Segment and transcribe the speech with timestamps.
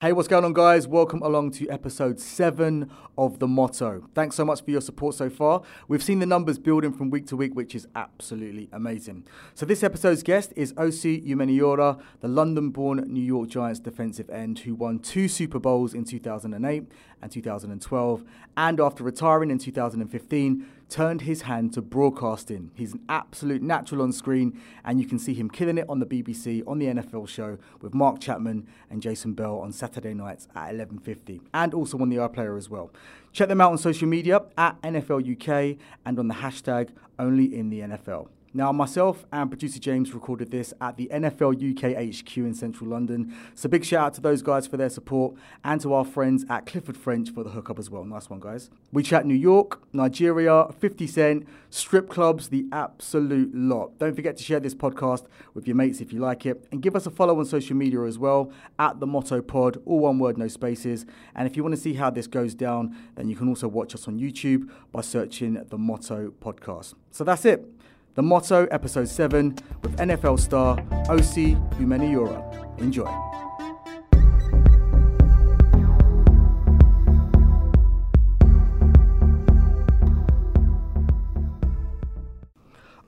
[0.00, 0.86] Hey, what's going on, guys?
[0.86, 4.04] Welcome along to episode seven of The Motto.
[4.14, 5.62] Thanks so much for your support so far.
[5.88, 9.26] We've seen the numbers building from week to week, which is absolutely amazing.
[9.54, 14.60] So, this episode's guest is Osi Umenyiora, the London born New York Giants defensive end
[14.60, 16.84] who won two Super Bowls in 2008
[17.20, 18.24] and 2012,
[18.56, 22.70] and after retiring in 2015, turned his hand to broadcasting.
[22.74, 26.06] He's an absolute natural on screen, and you can see him killing it on the
[26.06, 30.72] BBC on the NFL show with Mark Chapman and Jason Bell on Saturday nights at
[30.74, 32.90] 11:50, and also on the iPlayer as well.
[33.32, 37.68] Check them out on social media at NFL UK and on the hashtag Only in
[37.68, 38.28] the NFL.
[38.54, 43.34] Now, myself and producer James recorded this at the NFL UK HQ in central London.
[43.54, 46.64] So, big shout out to those guys for their support and to our friends at
[46.64, 48.04] Clifford French for the hookup as well.
[48.04, 48.70] Nice one, guys.
[48.90, 53.98] We chat New York, Nigeria, 50 Cent, strip clubs, the absolute lot.
[53.98, 56.66] Don't forget to share this podcast with your mates if you like it.
[56.72, 60.00] And give us a follow on social media as well at the Motto Pod, all
[60.00, 61.04] one word, no spaces.
[61.34, 63.94] And if you want to see how this goes down, then you can also watch
[63.94, 66.94] us on YouTube by searching the Motto Podcast.
[67.10, 67.77] So, that's it.
[68.18, 70.76] The Motto, Episode 7, with NFL star
[71.06, 72.42] Osi Umenyiora.
[72.80, 73.06] Enjoy.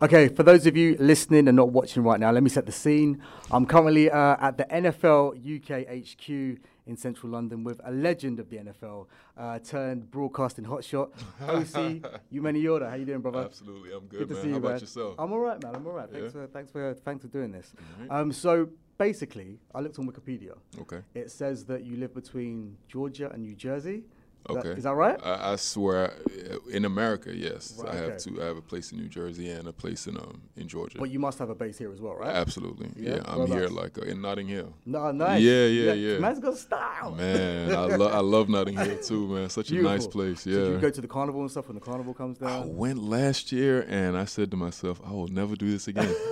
[0.00, 2.70] Okay, for those of you listening and not watching right now, let me set the
[2.70, 3.20] scene.
[3.50, 8.48] I'm currently uh, at the NFL UK HQ in central London with a legend of
[8.50, 12.88] the NFL, uh, turned broadcasting hotshot, OC Osi Umenyiora.
[12.90, 13.40] How you doing, brother?
[13.44, 14.42] Absolutely, I'm good, Good to man.
[14.42, 15.14] see you, How about yourself?
[15.18, 15.74] I'm all right, man.
[15.74, 16.10] I'm all right.
[16.10, 16.40] Thanks Yeah?
[16.42, 17.72] for thanks for thanks for doing this.
[18.08, 18.68] Um, so
[18.98, 20.54] basically, I looked on Wikipedia.
[20.80, 21.00] Okay.
[21.14, 24.04] It says that you live between Georgia and New Jersey.
[24.46, 24.70] That- Okay.
[24.70, 25.18] is that right?
[25.22, 28.18] I, I swear, uh, in America, yes, Right, I have okay.
[28.18, 28.42] two.
[28.42, 30.98] I have a place in New Jersey and a place in um in Georgia.
[30.98, 32.34] But you must have a base here as well, right?
[32.34, 33.16] Absolutely, Yeah?
[33.16, 33.22] yeah.
[33.26, 34.72] I'm here like uh, in Notting Hill.
[34.86, 35.40] No, nice.
[35.42, 36.18] Yeah, yeah, yeah.
[36.18, 37.12] Man's got style.
[37.12, 39.48] Man, I, lo- I love Notting Hill too, man.
[39.50, 40.10] Such a nice Beautiful.
[40.12, 40.40] place.
[40.42, 40.64] So Yeah.
[40.64, 42.50] do you go to the carnival and stuff when the carnival comes down?
[42.62, 46.14] I went last year and I said to myself, I will never do this again.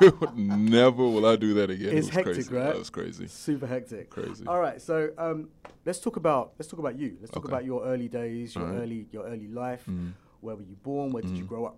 [0.34, 1.96] never will I do that again.
[1.96, 2.54] It's it was hectic, crazy.
[2.54, 2.64] right?
[2.64, 3.26] That was crazy.
[3.28, 4.10] Super hectic.
[4.10, 4.44] Crazy.
[4.46, 5.48] All right, so um,
[5.84, 7.16] let's talk about let's talk about you.
[7.20, 7.52] Let's talk Okay.
[7.54, 8.82] about your early days, your Alright.
[8.82, 9.82] early your early life.
[9.82, 10.10] Mm-hmm.
[10.40, 11.12] Where were you born?
[11.12, 11.76] Where did you grow up?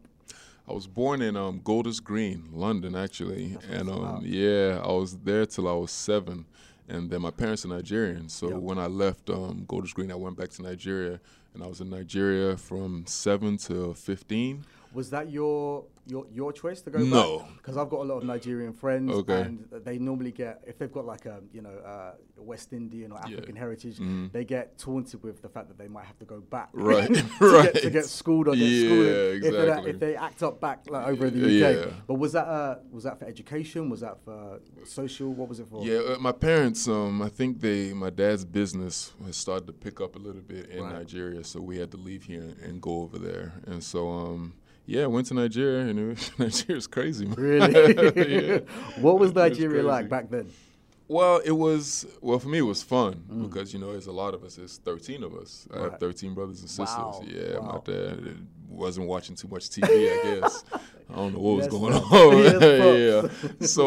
[0.68, 5.46] I was born in um, Golders Green, London, actually, and um, yeah, I was there
[5.46, 6.44] till I was seven,
[6.88, 8.28] and then my parents are Nigerian.
[8.28, 8.58] So Yep.
[8.58, 11.20] when I left um, Golders Green, I went back to Nigeria,
[11.54, 14.64] and I was in Nigeria from seven to fifteen.
[14.94, 17.44] Was that your your your choice to go No.
[17.58, 19.42] Because I've got a lot of Nigerian friends, Okay.
[19.42, 23.18] and they normally get if they've got like a you know uh, West Indian or
[23.18, 23.98] African heritage,
[24.32, 27.44] they get taunted with the fact that they might have to go back, Mm-hmm.
[27.44, 29.90] Right, to, Get, to get schooled or get Yeah, schooled if, they, exactly.
[29.90, 31.86] if they act up back like over in the UK.
[31.86, 31.92] Yeah.
[32.06, 33.90] But was that uh, was that for education?
[33.90, 35.34] Was that for social?
[35.34, 35.84] What was it for?
[35.84, 40.00] Yeah, uh, my parents, um, I think they, my dad's business has started to pick
[40.00, 40.94] up a little bit in Right.
[40.94, 44.08] Nigeria, so we had to leave here and go over there, and so.
[44.08, 44.54] Um,
[44.88, 47.26] yeah, I went to Nigeria, and it was, Nigeria's crazy.
[47.26, 47.34] Man.
[47.36, 48.48] Really?
[48.48, 48.58] Yeah.
[49.00, 50.50] what was Nigeria like back then?
[51.08, 52.58] Well, it was well for me.
[52.58, 54.56] It was fun because you know, there's a lot of us.
[54.56, 55.66] There's 13 of us.
[55.72, 55.90] I Mm.
[55.92, 56.96] Have 13 brothers and sisters.
[56.98, 57.82] Wow, Yeah, wow.
[57.86, 59.84] my dad wasn't watching too much TV.
[59.88, 60.64] I guess
[61.10, 62.60] I don't know what was going on.
[63.62, 63.66] Yeah.
[63.66, 63.84] So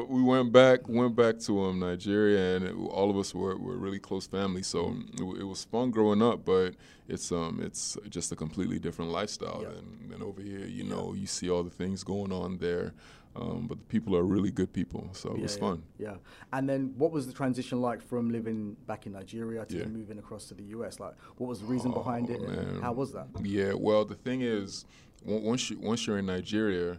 [0.02, 3.56] uh, we went back, went back to um, Nigeria, and it, all of us were,
[3.56, 4.62] were really close family.
[4.62, 6.74] So it, it was fun growing up, but
[7.08, 9.68] it's um it's just a completely different lifestyle Yeah.
[9.70, 10.66] than, than over here.
[10.66, 12.92] You know, you see all the things going on there.
[13.40, 15.82] Um, but the people are really good people, so it was yeah, fun.
[15.98, 16.14] Yeah.
[16.52, 19.84] And then what was the transition like from living back in Nigeria to Yeah.
[19.86, 20.98] moving across to the US?
[20.98, 22.40] Like, what was the reason behind it?
[22.40, 22.80] man.
[22.80, 23.28] How was that?
[23.42, 24.84] Yeah, well, the thing is,
[25.24, 26.98] once you once you're in Nigeria,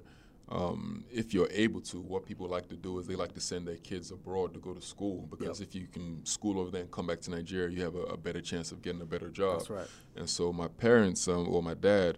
[0.49, 3.67] um, if you're able to, what people like to do is they like to send
[3.67, 6.91] their kids abroad to go to school because if you can school over there and
[6.91, 9.59] come back to Nigeria, you have a, a better chance of getting a better job.
[9.59, 9.87] That's right.
[10.15, 12.17] And so my parents, um, or my dad,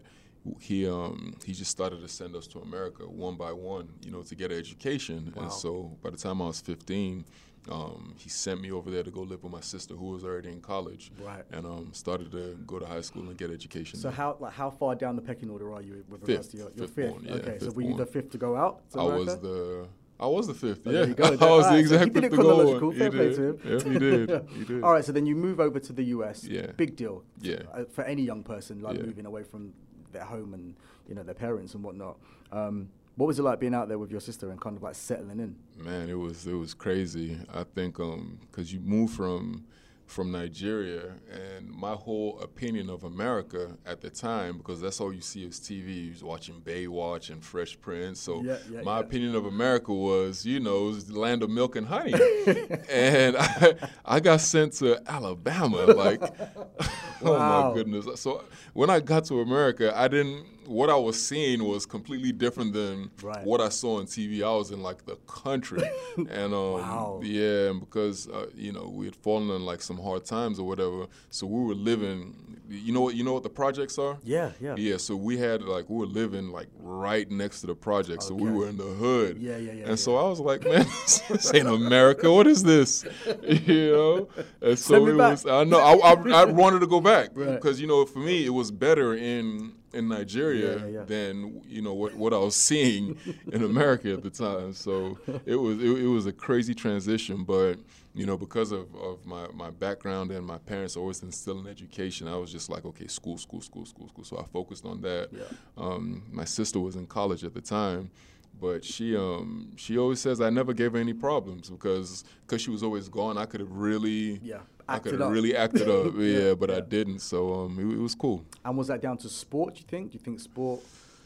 [0.59, 4.21] he um, he just started to send us to America one by one, you know,
[4.23, 5.31] to get an education.
[5.35, 5.43] Wow.
[5.43, 7.25] And so by the time I was 15.
[7.69, 10.49] Um, he sent me over there to go live with my sister, who was already
[10.49, 11.43] in college, Right.
[11.51, 13.99] and um, started to go to high school and get education.
[13.99, 14.17] So there.
[14.17, 16.87] how like how far down the pecking order are you with regards to your, your
[16.87, 17.11] Fifth fifth?
[17.11, 18.89] born, yeah, okay, so fifth were you the fifth to go out?
[18.94, 19.87] To I was the
[20.19, 20.81] I was the fifth.
[20.87, 21.23] Oh, yeah, there you go.
[21.27, 22.55] I was All the right, so he did it fifth to go on.
[22.57, 22.89] chronological.
[22.89, 23.59] He Fair play to him.
[23.63, 24.47] Yeah, he did.
[24.57, 24.83] He did.
[24.83, 26.44] All right, so then you move over to the US.
[26.45, 26.71] Yeah.
[26.77, 27.23] Big deal.
[27.41, 27.57] Yeah.
[27.71, 29.03] Uh, For any young person, like Yeah.
[29.05, 29.73] moving away from
[30.11, 30.75] their home and
[31.07, 32.17] you know their parents and whatnot.
[32.51, 34.95] Um, what was it like being out there with your sister and kind of like
[34.95, 35.55] settling in?
[35.77, 37.37] Man, it was it was crazy.
[37.53, 39.65] I think because you move from
[40.11, 45.21] from Nigeria, and my whole opinion of America at the time, because that's all you
[45.21, 46.05] see is TV.
[46.05, 48.19] You was watching Baywatch and Fresh Prince.
[48.19, 49.05] So Yeah, yeah, my yeah.
[49.05, 52.13] opinion of America was, you know, it was the land of milk and honey.
[52.89, 55.85] and I, I got sent to Alabama.
[55.85, 56.21] Like,
[57.23, 58.19] oh my goodness.
[58.19, 58.43] So
[58.73, 60.45] when I got to America, I didn't.
[60.65, 63.43] What I was seeing was completely different than Right.
[63.45, 64.43] what I saw on TV.
[64.43, 65.81] I was in like the country,
[66.17, 67.19] and um, Wow.
[67.23, 70.67] yeah, and because uh, you know we had fallen in like some hard times or
[70.67, 72.57] whatever, so we were living.
[72.69, 73.15] You know what?
[73.15, 74.17] You know what the projects are?
[74.23, 74.75] Yeah, yeah.
[74.77, 78.33] Yeah, so we had like we were living like right next to the project, so
[78.33, 79.37] we were in the hood.
[79.39, 80.85] Yeah, yeah, yeah, And so I was like, man,
[81.29, 82.31] this ain't America.
[82.31, 83.03] What is this?
[83.67, 84.27] You know.
[84.61, 85.31] And so it back.
[85.31, 85.45] was.
[85.45, 85.79] I know.
[85.79, 87.55] I, I, I wanted to go back Right.
[87.55, 91.03] because you know, for me, it was better in in Nigeria Yeah, yeah, yeah.
[91.03, 93.17] than you know what, what I was seeing
[93.51, 94.73] in America at the time.
[94.73, 97.75] So it was it, it was a crazy transition, but
[98.13, 102.35] you know because of, of my, my background and my parents always instilling education, I
[102.38, 104.23] was just like okay, school, school, school, school, school.
[104.23, 105.29] So I focused on that.
[105.77, 108.11] Um, my sister was in college at the time.
[108.59, 112.69] But she um, she always says I never gave her any problems because cause she
[112.69, 113.35] was always gone.
[113.35, 116.13] I could have really Yeah, I could have really acted up.
[116.18, 117.19] Yeah, Yeah, but I didn't.
[117.19, 118.44] So um, it, it was cool.
[118.66, 119.75] And was that down to sport?
[119.75, 120.12] Do you think?
[120.12, 120.81] Do you think sport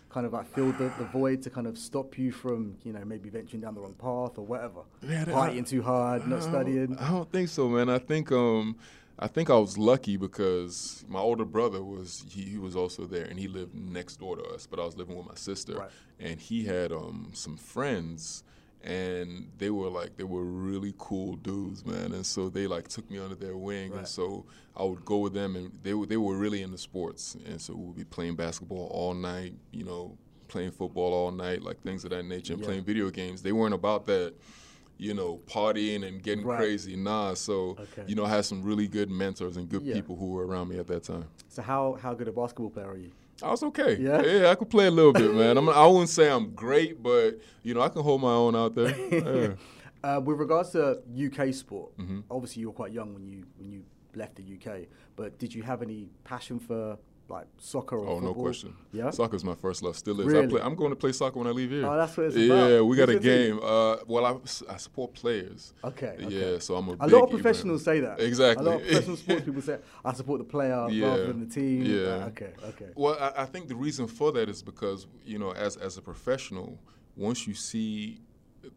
[0.09, 3.03] kind of like filled the, the void to kind of stop you from you know
[3.03, 4.81] maybe venturing down the wrong path or whatever?
[5.01, 6.97] Man, I- Partying too hard, not I studying.
[6.97, 7.89] I don't think so, man.
[7.89, 8.77] I think um,
[9.19, 13.25] I think I was lucky because my older brother was he, he was also there
[13.25, 15.89] and he lived next door to us, but I was living with my sister, Right.
[16.19, 18.43] and he had um some friends.
[18.85, 22.11] And they were like they were really cool dudes, man.
[22.13, 23.99] And so they like took me under their wing, Right.
[23.99, 24.45] and so
[24.77, 27.73] I would go with them, and they were they were really into sports, and so
[27.75, 30.17] we would be playing basketball all night, you know,
[30.47, 32.67] playing football all night, like things of that nature, and Yeah.
[32.67, 33.41] playing video games.
[33.41, 34.35] They weren't about that,
[34.99, 36.55] you know, partying and getting Right.
[36.57, 36.95] crazy.
[36.95, 38.03] Nah, so Okay.
[38.05, 39.95] you know, I had some really good mentors and good Yeah.
[39.95, 41.25] people who were around me at that time.
[41.49, 43.11] So how how good a basketball player are you?
[43.43, 43.97] I was okay.
[43.99, 44.21] Yeah?
[44.21, 45.57] yeah, I could play a little bit, man.
[45.57, 48.75] I'm, I wouldn't say I'm great, but you know, I can hold my own out
[48.75, 48.95] there.
[49.11, 49.53] Yeah.
[50.03, 52.19] Uh, with regards to UK sport, Mm-hmm.
[52.29, 53.83] obviously you were quite young when you when you
[54.15, 54.87] left the UK.
[55.15, 56.97] But did you have any passion for
[57.27, 58.35] like soccer or Oh, football?
[58.35, 58.75] no question.
[58.91, 59.09] Yeah.
[59.09, 59.95] Soccer's my first love.
[59.97, 60.27] Still is.
[60.27, 60.45] Really?
[60.45, 61.85] I play, I'm going to play soccer when I leave here.
[61.85, 62.69] Oh, that's what it's yeah, about.
[62.71, 63.59] Yeah, we got a game.
[63.63, 65.73] Uh, well, I, I support players.
[65.83, 66.27] Okay, okay.
[66.53, 66.91] Yeah, so I'm a.
[66.99, 68.19] A lot of professionals say that.
[68.19, 68.65] Exactly.
[68.65, 71.07] A lot of professional sports people say, "I support the player Yeah.
[71.07, 72.01] rather than the team." Yeah.
[72.25, 72.53] Uh, okay.
[72.69, 72.89] Okay.
[72.95, 76.01] Well, I, I think the reason for that is because you know, as as a
[76.01, 76.77] professional,
[77.15, 78.19] once you see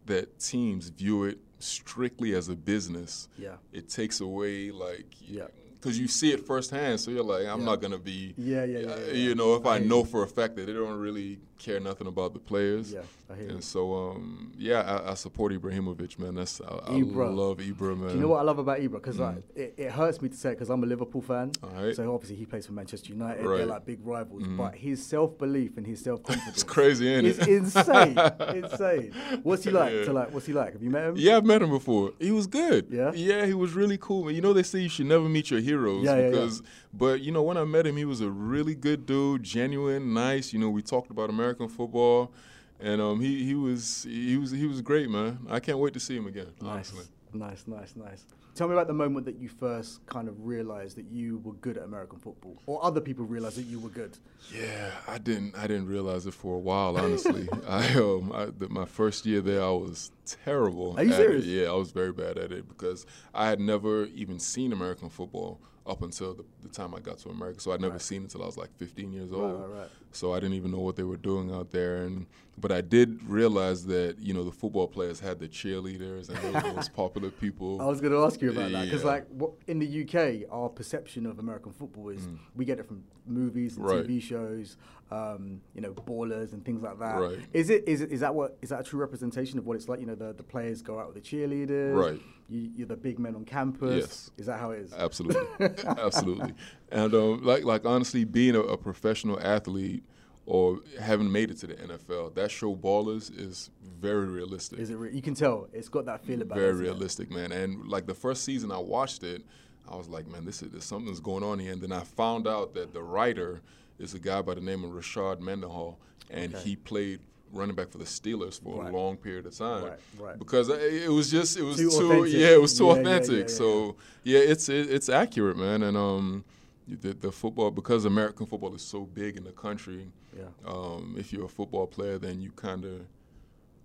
[0.06, 3.56] that teams view it strictly as a business, Yeah.
[3.73, 5.49] it takes away like Yeah.
[5.81, 7.67] Because you see it firsthand, so you're like, I'm Yeah.
[7.67, 10.23] not gonna be, Yeah, yeah, yeah, uh, yeah, you know, if I I, know for
[10.25, 12.93] a fact that they don't really care nothing about the players.
[12.93, 13.00] Yeah,
[13.31, 13.50] I hear you.
[13.50, 16.34] And so, um, yeah, I, I support Ibrahimovic, man.
[16.37, 18.08] That's I, I love Ibra, man.
[18.08, 18.93] Do you know what I love about Ibra?
[18.93, 21.50] Because like, it, it hurts me to say it because I'm a Liverpool fan.
[21.50, 21.76] Mm.
[21.76, 21.96] Alright.
[21.96, 23.44] So obviously he plays for Manchester United.
[23.44, 23.58] Right.
[23.58, 23.70] They're Mm.
[23.70, 24.44] like big rivals.
[24.46, 27.49] But his self belief and his self confidence It's crazy, ain't is it?
[27.49, 28.19] insane.
[28.55, 29.12] insane.
[29.43, 29.93] What's he like?
[29.93, 30.05] Yeah.
[30.05, 30.72] To like, what's he like?
[30.72, 31.14] Have you met him?
[31.16, 32.12] Yeah, I've met him before.
[32.19, 32.87] He was good.
[32.90, 33.12] Yeah?
[33.14, 34.24] Yeah, he was really cool.
[34.24, 34.34] Man.
[34.34, 36.31] You know, they say you should never meet your heroes Yeah, yeah, yeah.
[36.31, 36.62] because,
[36.93, 40.53] but you know, when I met him, he was a really good dude, genuine, nice.
[40.53, 42.31] You know, we talked about American football,
[42.78, 45.38] and um, he he was he was he was great, man.
[45.48, 46.48] I can't wait to see him again.
[46.60, 47.05] Nice, Honestly.
[47.32, 48.24] nice, nice, nice.
[48.55, 51.78] Tell me about the moment that you first kind of realized that you were good
[51.78, 54.19] at American football, or other people realized that you were good.
[54.55, 56.98] Yeah, I didn't I didn't realize it for a while.
[56.98, 60.98] Honestly, I um I, the, my first year there, I was terrible.
[60.98, 61.22] Are you at it.
[61.24, 61.46] serious?
[61.46, 65.60] Yeah, I was very bad at it because I had never even seen American football
[65.89, 67.61] up until the, the time I got to America.
[67.61, 69.61] So I'd never seen it until I was like 15 years old.
[69.61, 69.89] right, right.
[70.13, 72.03] So I didn't even know what they were doing out there.
[72.05, 72.27] And
[72.57, 76.51] but I did realize that you know the football players had the cheerleaders and they
[76.51, 77.81] were the most popular people.
[77.81, 80.69] I was going to ask you about that because, like, what, in the UK, our
[80.69, 82.27] perception of American football is
[82.57, 83.91] we get it from movies and Mm.
[83.91, 84.07] Right.
[84.07, 84.77] TV shows,
[85.11, 87.17] um, you know, ballers and things like that.
[87.21, 87.39] Right.
[87.53, 89.89] Is it is it, is that what is that a true representation of what it's
[89.89, 90.01] like?
[90.01, 91.95] You know, the, the players go out with the cheerleaders.
[91.95, 92.21] Right.
[92.48, 94.00] You, you're the big men on campus.
[94.06, 94.31] Yes.
[94.38, 94.93] Is that how it is?
[94.94, 96.55] Absolutely, absolutely.
[96.90, 100.02] And um, like like honestly, being a, a professional athlete
[100.46, 104.78] or having made it to the NFL, that show ballers is very realistic.
[104.78, 104.94] Is it?
[104.96, 106.60] Re- you can tell it's got that feel about it.
[106.60, 106.88] very isn't it?
[106.88, 107.52] realistic, man.
[107.52, 109.43] And like the first season I watched it,
[109.86, 111.72] I was like, man, this is there's something's going on here.
[111.72, 113.60] And then I found out that the writer
[113.98, 115.98] is a guy by the name of Rashard Mendenhall,
[116.31, 117.20] and he played
[117.52, 118.93] running back for the Steelers for Right.
[118.93, 119.84] a long period of time.
[119.84, 120.38] Right, right.
[120.38, 123.31] Because it was just it was Too too, yeah it was too Yeah, yeah, authentic.
[123.32, 125.82] yeah, yeah, so yeah, it's it, it's accurate, man.
[125.82, 126.44] And um,
[126.86, 130.10] the, the football because American football is so big in the country.
[130.36, 130.44] Yeah.
[130.67, 133.00] Um, if you're a football player, then you kind of.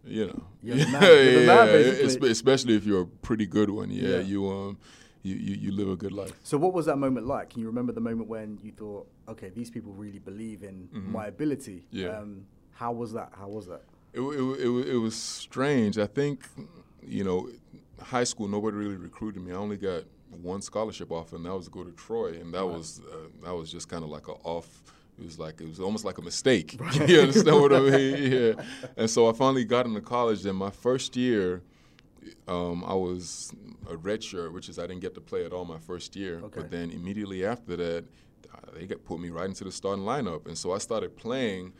[0.06, 1.02] You know, You're the man.
[1.04, 2.32] You're the man, basically.
[2.32, 3.90] especially if you're a pretty good one.
[3.90, 4.20] Yeah, Yeah.
[4.20, 4.78] you um,
[5.22, 6.34] you, you you live a good life.
[6.44, 7.52] So what was that moment like?
[7.52, 11.28] Can you remember the moment when you thought, okay, these people really believe in my
[11.28, 11.86] ability?
[11.94, 11.98] Mm-hmm.
[11.98, 12.18] Yeah.
[12.18, 12.46] Um,
[12.84, 13.32] how was that?
[13.40, 13.82] How was that?
[14.14, 15.98] It, it, it, it was strange.
[15.98, 16.44] I think,
[17.02, 17.50] you know,
[18.02, 19.54] high school nobody really recruited me.
[19.54, 20.04] I only got
[20.42, 23.56] one scholarship offer, and that was to go to Troy, and that was uh, that
[23.56, 24.68] was just kind of like a off.
[25.18, 26.74] It was like it was almost like a mistake.
[27.08, 28.32] you understand what I mean?
[28.34, 28.64] Yeah.
[28.98, 30.46] And so I finally got into college.
[30.46, 31.62] And my first year,
[32.50, 33.54] um, I was
[33.90, 36.42] a redshirt, which is I didn't get to play at all my first year.
[36.44, 36.62] Okay.
[36.62, 38.04] But then immediately after that,
[38.54, 41.72] uh, they got put me right into the starting lineup, and so I started playing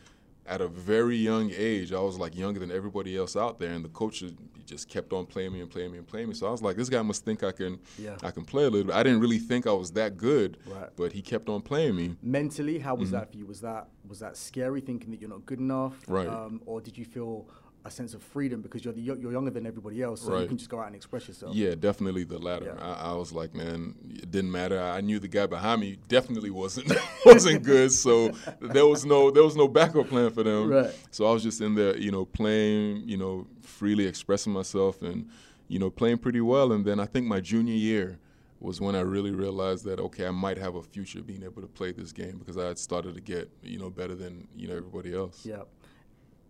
[0.46, 1.92] at a very young age.
[1.92, 4.22] I was like younger than everybody else out there, and the coach
[4.66, 6.34] just- kept on playing me and playing me and playing me.
[6.34, 8.16] So I was like, this guy must think I can, Yeah.
[8.22, 8.96] I can play a little bit.
[8.96, 10.88] I didn't really think I was that good, Right.
[10.96, 12.16] but he kept on playing me.
[12.22, 13.00] Mentally, how Mm-hmm.
[13.00, 13.46] was that for you?
[13.46, 16.02] Was that was that scary, thinking that you're not good enough?
[16.08, 16.26] Right.
[16.28, 17.46] Um, or did you feel
[17.86, 20.46] a sense of freedom because you're the, you're you're younger than everybody else, so you
[20.46, 21.54] can just go out and express yourself?
[21.54, 22.74] Yeah, definitely the latter.
[22.76, 22.82] Yeah.
[22.82, 24.80] I, I was like, man, it didn't matter.
[24.80, 26.92] I knew the guy behind me definitely wasn't
[27.26, 30.70] wasn't good, so there was no there was no backup plan for them.
[30.70, 30.94] Right.
[31.10, 35.28] So I was just in there, you know, playing, you know, freely expressing myself and
[35.68, 36.72] you know playing pretty well.
[36.72, 38.18] And then I think my junior year
[38.60, 41.68] was when I really realized that okay, I might have a future being able to
[41.68, 44.76] play this game because I had started to get you know better than you know
[44.76, 45.44] everybody else.
[45.44, 45.64] Yeah.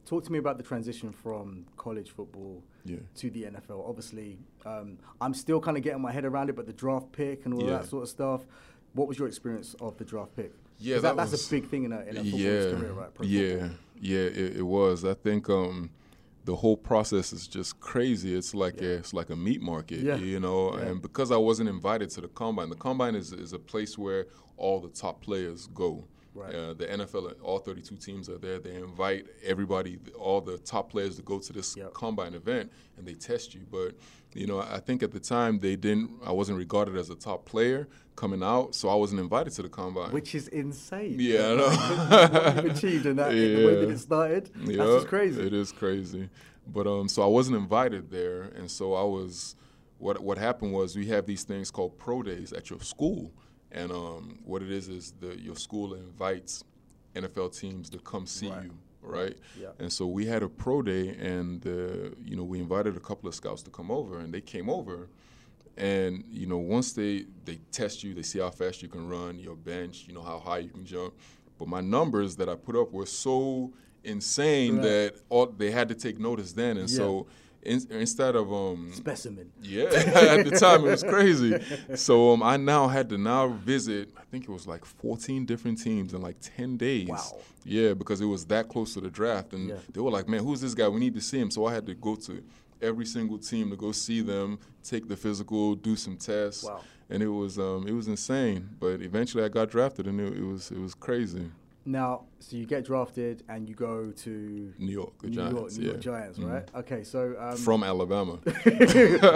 [0.07, 2.99] Talk to me about the transition from college football Yeah.
[3.17, 3.89] to the NFL.
[3.89, 7.47] Obviously, um, I'm still kind of getting my head around it, but the draft pick
[7.47, 7.79] and all Yeah.
[7.79, 8.47] that sort of stuff.
[8.93, 10.53] What was your experience of the draft pick?
[10.79, 13.15] Yeah, that, that that's a big thing in a, in a yeah, career, right?
[13.15, 13.71] Pro yeah, football.
[14.01, 14.19] yeah.
[14.19, 15.05] It, it was.
[15.05, 15.91] I think um,
[16.45, 18.35] the whole process is just crazy.
[18.35, 20.17] It's like a, it's like a meat market, Yeah.
[20.17, 20.77] you know.
[20.77, 20.87] Yeah.
[20.87, 24.27] And because I wasn't invited to the combine, the combine is is a place where
[24.57, 26.05] all the top players go.
[26.35, 26.53] Right.
[26.55, 28.59] Uh, the NFL, all 32 teams are there.
[28.59, 31.95] They invite everybody, all the top players, to go to this Yep.
[31.95, 33.61] combine event, and they test you.
[33.71, 33.95] But
[34.35, 36.11] you know, I think at the time they didn't.
[36.27, 37.87] I wasn't regarded as a top player
[38.17, 40.11] coming out, so I wasn't invited to the combine.
[40.11, 41.17] Which is insane.
[41.21, 41.69] Yeah, I know.
[41.69, 43.95] what you've achieved in that, in the way that Yeah.
[43.95, 44.51] it started.
[44.57, 45.41] That's just crazy.
[45.41, 46.29] It is crazy.
[46.67, 49.55] But um, so I wasn't invited there, and so I was.
[49.99, 53.31] What what happened was we have these things called pro days at your school,
[53.75, 56.63] and um, what it is is the your school invites
[57.15, 58.63] NFL teams to come see Right.
[58.65, 59.37] you, right?
[59.61, 59.69] Yeah.
[59.79, 63.29] And so we had a pro day, and uh, you know we invited a couple
[63.29, 65.09] of scouts to come over, and they came over,
[65.77, 69.39] and you know once they they test you, they see how fast you can run,
[69.39, 71.15] your bench, you know how high you can jump.
[71.59, 74.83] But my numbers that I put up were so insane Right.
[74.83, 77.27] that all they had to take notice then, and so
[77.65, 79.51] in, instead of um Specimen.
[79.63, 81.59] yeah, at the time it was crazy.
[81.97, 84.11] So um, I now had to now visit.
[84.17, 87.09] I think it was like 14 different teams in like 10 days.
[87.09, 87.39] Wow.
[87.65, 89.77] Yeah, because it was that close to the draft, and Yeah.
[89.93, 90.89] they were like, "Man, who's this guy?
[90.89, 92.43] We need to see him." So I had to go to
[92.83, 96.81] every single team to go see them, take the physical, do some tests, Wow.
[97.09, 98.69] and it was um, it was insane.
[98.79, 101.51] But eventually, I got drafted, and it, it was it was crazy.
[101.87, 105.73] Now, so you get drafted and you go to New York, the New Giants, York,
[105.73, 105.91] New yeah.
[105.91, 106.51] York Giants, Mhm.
[106.53, 106.71] right?
[106.77, 108.39] Okay, so um, From Alabama.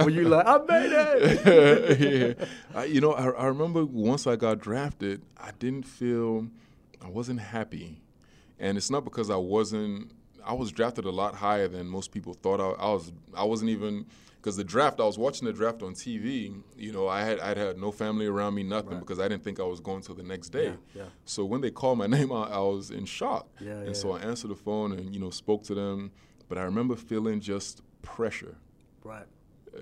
[0.04, 2.38] were you like, I made it?
[2.40, 2.46] yeah.
[2.74, 6.48] I, you know, I, I remember once I got drafted, I didn't feel,
[7.04, 8.00] I wasn't happy.
[8.58, 10.10] And it's not because I wasn't,
[10.48, 13.12] I was drafted a lot higher than most people thought I, I was.
[13.36, 14.06] I wasn't even,
[14.38, 16.60] because the draft, I was watching the draft on TV.
[16.76, 19.00] You know, I had, I'd had no family around me, nothing, Right.
[19.00, 20.68] because I didn't think I was going till the next day.
[20.68, 21.08] Yeah, yeah.
[21.26, 23.46] So when they called my name out, I was in shock.
[23.60, 26.10] Yeah, and yeah, so I answered the phone and, you know, spoke to them.
[26.48, 28.56] But I remember feeling just pressure
[29.04, 29.26] right.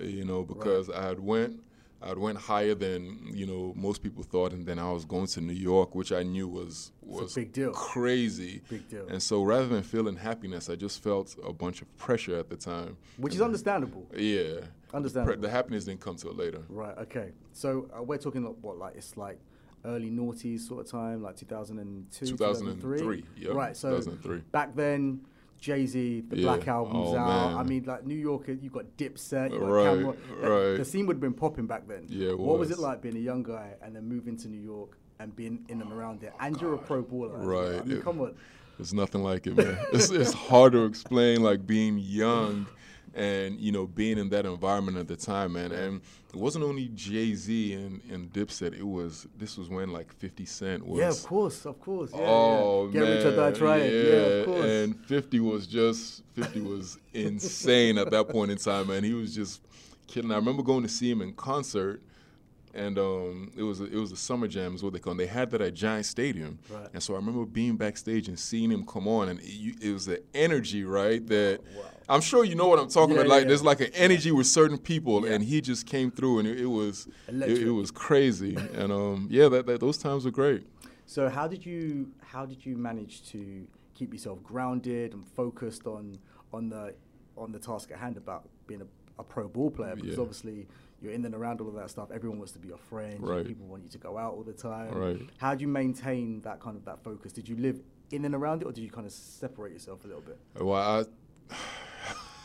[0.01, 1.61] you know, because I had went,
[2.01, 5.41] I went higher than you know most people thought, and then I was going to
[5.41, 7.71] New York, which I knew was a was big deal.
[7.71, 8.61] crazy.
[8.69, 9.07] Big deal.
[9.07, 12.55] And so rather than feeling happiness, I just felt a bunch of pressure at the
[12.55, 12.97] time.
[13.17, 14.05] Which is understandable.
[14.15, 14.61] Yeah,
[14.93, 15.41] Understandable.
[15.41, 16.61] The happiness didn't come till later.
[16.69, 16.97] Right.
[16.99, 17.31] Okay.
[17.51, 19.39] So uh, we're talking like, what, like it's like
[19.83, 23.23] early noughties sort of time, like 2002, 2003, 2003.
[23.43, 23.75] yep, Right.
[23.75, 24.39] So 2003.
[24.51, 25.21] back then,
[25.59, 26.43] Jay Z, the Yeah.
[26.55, 27.51] Black Album's Oh, out.
[27.51, 27.57] man.
[27.57, 30.15] I mean, like New York, you got Dipset, you got Right, Cam'ron.
[30.41, 30.77] The- right.
[30.77, 32.05] The scene would have been popping back then.
[32.09, 34.97] Yeah, What was it like being a young guy and then moving to New York
[35.19, 36.33] and being in and around it?
[36.39, 37.39] And you're a pro baller.
[37.39, 37.41] well.
[37.41, 37.87] I Right.
[37.87, 38.35] mean, It- come on.
[38.77, 39.77] There's nothing like it, man.
[39.91, 42.67] it's, it's hard to explain, like being young
[43.17, 45.71] and you know being in that environment at the time, man.
[45.71, 46.01] And
[46.33, 48.77] it wasn't only Jay Z and, and Dipset.
[48.77, 50.99] It was this was when like Fifty Cent was.
[50.99, 52.11] Yeah, of course, of course.
[52.13, 52.93] Yeah, oh yeah.
[52.93, 53.91] Get man, rich or die trying.
[53.91, 54.65] Yeah, of course.
[54.65, 59.03] And Fifty was just Fifty was insane at that point in time, man.
[59.03, 59.61] He was just
[60.05, 60.31] kidding.
[60.31, 62.01] I remember going to see him in concert
[62.77, 65.13] and um, it was a, it was a summer jam is what they call.
[65.13, 65.17] It.
[65.17, 66.87] They had that at Giant Stadium, Right.
[66.93, 70.05] and so I remember being backstage and seeing him come on, and it, it was
[70.05, 71.25] the energy, right?
[71.27, 71.59] That
[72.07, 73.29] I'm sure you know what I'm talking Yeah, about.
[73.29, 73.47] Like yeah.
[73.49, 75.33] there's like an energy with certain people, Yeah.
[75.33, 79.49] and he just came through, and it, it was it, was crazy, and um, yeah,
[79.49, 80.63] that, that those times were great.
[81.05, 83.65] So how did you how did you manage to
[83.95, 86.17] keep yourself grounded and focused on
[86.53, 86.93] on the
[87.35, 88.87] on the task at hand about being a,
[89.19, 89.95] a pro ball player?
[89.95, 90.67] Because obviously
[91.01, 92.09] you're in and around all of that stuff.
[92.11, 93.17] Everyone wants to be your friend.
[93.19, 93.45] Right.
[93.45, 94.91] People want you to go out all the time.
[94.91, 95.21] Right.
[95.37, 97.31] How do you maintain that kind of that focus?
[97.33, 97.79] Did you live
[98.11, 100.39] in and around it, or did you kind of separate yourself a little bit?
[100.59, 101.05] Well, I.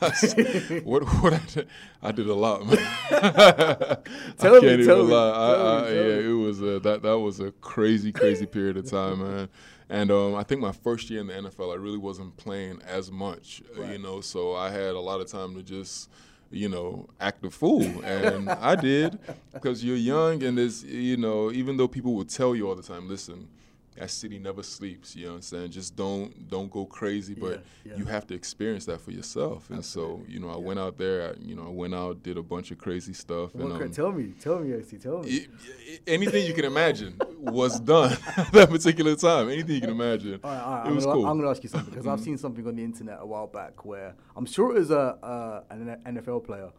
[0.83, 1.69] what what I did,
[2.03, 2.77] I did a lot, man.
[3.09, 5.31] Tell I me, can't even tell me, lie.
[5.31, 8.47] I, tell I, me, tell yeah, it was a, that that was a crazy, crazy
[8.47, 9.49] period of time, man.
[9.89, 13.13] And um, I think my first year in the NFL, I really wasn't playing as
[13.13, 14.21] much, uh, you know.
[14.23, 16.09] So I had a lot of time to just,
[16.53, 19.19] you know, act a fool, and I did
[19.53, 22.83] because you're young and there's, you know, even though people would tell you all the
[22.83, 23.49] time, listen.
[23.97, 25.15] That city never sleeps.
[25.15, 25.71] You know what I'm saying?
[25.73, 27.99] Just don't don't go crazy, but Yeah, yeah.
[27.99, 29.69] you have to experience that for yourself.
[29.71, 31.31] And so, you know, I went out there.
[31.31, 33.55] I, you know, I went out, did a bunch of crazy stuff.
[33.55, 35.29] What and um, tell me, tell me, AC, tell me.
[35.29, 35.51] it-
[35.87, 38.11] it- anything you can imagine was done
[38.53, 39.51] that particular time.
[39.51, 40.41] Anything you can imagine.
[40.43, 40.85] All right, all right.
[40.87, 41.23] it I'm was gonna, cool.
[41.25, 41.31] Mm-hmm.
[41.31, 43.47] I'm going to ask you something because I've seen something on the internet a while
[43.47, 46.71] back where I'm sure it was a uh, an NFL player,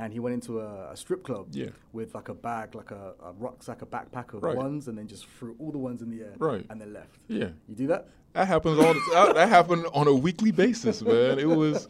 [0.00, 1.46] and he went into a, a strip club.
[1.52, 1.70] Yeah.
[1.92, 4.56] with like a bag, like a, a rucksack, a backpack of Right.
[4.56, 6.64] ones, and then just threw all the ones in the air, Right.
[6.70, 7.18] and then left.
[7.28, 7.50] Yeah.
[7.68, 8.08] you do that?
[8.32, 9.34] That happens all the time.
[9.34, 11.38] That happened on a weekly basis, man.
[11.40, 11.88] It was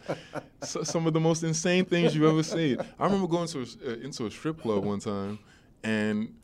[0.63, 2.79] so, some of the most insane things you've ever seen.
[2.99, 3.63] I remember going to a,
[3.93, 5.39] uh, into a strip club one time,
[5.85, 6.35] and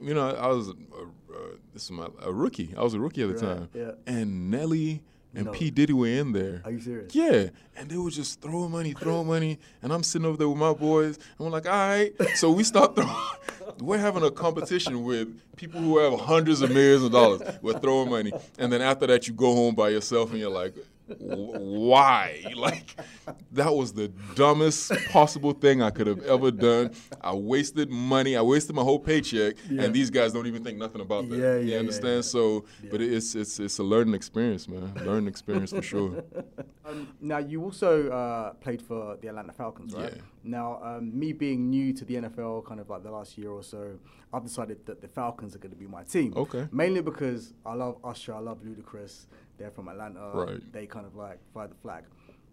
[0.00, 1.36] you know, I was a, uh,
[1.74, 2.72] this is my a rookie.
[2.78, 3.90] I was a rookie at the Right, time, yeah.
[4.06, 5.02] and Nelly
[5.34, 5.52] and No.
[5.52, 6.60] P Diddy were in there.
[6.64, 7.14] Are you serious?
[7.14, 10.58] Yeah, and they were just throwing money, throwing money, and I'm sitting over there with
[10.58, 12.12] my boys, and we're like, all right.
[12.34, 13.10] So we start throwing.
[13.78, 17.40] We're having a competition with people who have hundreds of millions of dollars.
[17.62, 20.74] We're throwing money, and then after that, you go home by yourself, and you're like,
[20.99, 22.42] "Wh- why?
[22.60, 22.94] Like,
[23.52, 26.92] that was the dumbest possible thing I could have ever done.
[27.20, 28.36] I wasted money.
[28.36, 29.84] I wasted my whole paycheck, Yeah.
[29.84, 31.36] and these guys don't even think nothing about that.
[31.38, 32.14] Yeah, you yeah, yeah, understand?
[32.16, 32.20] yeah.
[32.20, 34.92] So, but it's it's it's a learning experience, man.
[35.04, 36.22] Learning experience for sure.
[36.90, 40.12] Um, now you also uh, played for the Atlanta Falcons, right?
[40.12, 40.22] Yeah.
[40.42, 43.62] Now, um, me being new to the NFL, kind of like the last year or
[43.62, 43.96] so,
[44.32, 46.32] I've decided that the Falcons are going to be my team.
[46.36, 46.66] Okay.
[46.72, 49.26] Mainly because I love Usher, I love Ludacris.
[49.60, 50.20] They're from Atlanta.
[50.20, 50.72] Uh, right.
[50.72, 52.04] They kind of like fly the flag.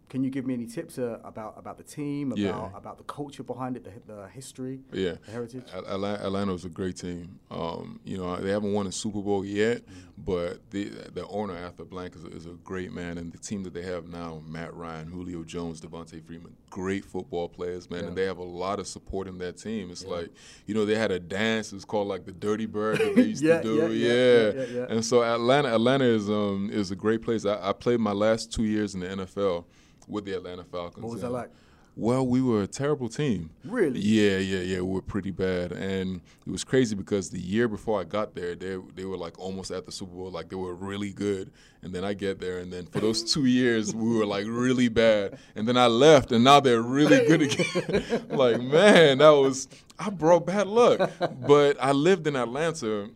[0.09, 2.77] Can you give me any tips uh, about about the team, about Yeah.
[2.77, 5.63] about the culture behind it, the, the history, Yeah, the heritage?
[5.73, 7.39] Atlanta was a great team.
[7.51, 9.81] Um, you know, they haven't won a Super Bowl yet,
[10.17, 13.63] but the the owner Arthur Blank is a, is a great man, and the team
[13.63, 18.15] that they have now, Matt Ryan, Julio Jones, Devonta Freeman, great football players, man, and
[18.15, 19.91] they have a lot of support in that team.
[19.91, 20.29] It's like,
[20.67, 21.73] you know, they had a dance.
[21.73, 23.75] It's called like the Dirty Bird that they used Yeah, to do.
[23.75, 24.85] yeah, yeah, yeah, yeah, yeah.
[24.89, 27.45] And so Atlanta, Atlanta is um is a great place.
[27.45, 29.65] I, I played my last two years in the NFL
[30.07, 31.03] with the Atlanta Falcons.
[31.03, 31.49] What was that like?
[31.99, 33.49] Well, we were a terrible team.
[33.65, 33.99] Really?
[33.99, 34.81] Yeah, yeah, yeah.
[34.81, 38.53] We were pretty bad, and it was crazy because the year before I got there,
[38.53, 41.49] they they were like almost at the Super Bowl, like they were really good.
[41.81, 44.89] And then I get there, and then for those two years, we were like really
[44.89, 45.39] bad.
[45.55, 48.27] And then I left, and now they're really good again.
[48.29, 49.67] like man, that was
[49.97, 51.09] I brought bad luck.
[51.47, 53.09] But I lived in Atlanta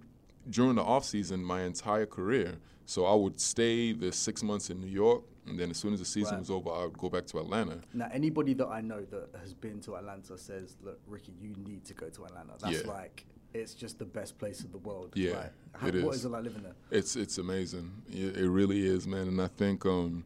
[0.49, 2.57] during the off season my entire career.
[2.87, 5.99] So I would stay the six months in New York, and then as soon as
[5.99, 6.39] the season Right.
[6.39, 7.79] was over, I would go back to Atlanta.
[7.93, 11.83] Now, anybody that I know that has been to Atlanta says, "Look, Ricky, you need
[11.85, 12.53] to go to Atlanta.
[12.59, 12.87] That's Yeah.
[12.87, 16.19] like it's just the best place in the world." Yeah, like, how, it What is.
[16.21, 16.75] is it like living there?
[16.91, 17.91] It's it's amazing.
[18.09, 19.27] It, it really is, man.
[19.27, 20.23] And I think um,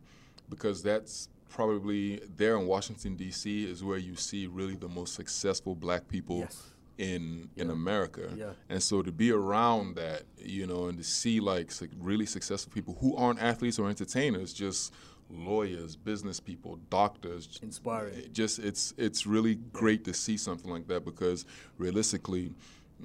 [0.49, 3.63] because that's probably there in Washington D.C.
[3.65, 6.71] is where you see really the most successful Black people Yes.
[6.97, 8.29] In in America.
[8.36, 8.51] Yeah.
[8.69, 12.71] And so to be around that, you know, and to see like su- really successful
[12.73, 14.93] people who aren't athletes or entertainers, just
[15.29, 18.29] lawyers, business people, doctors, Inspiring.
[18.31, 21.45] just it's it's really great to see something like that because
[21.77, 22.53] realistically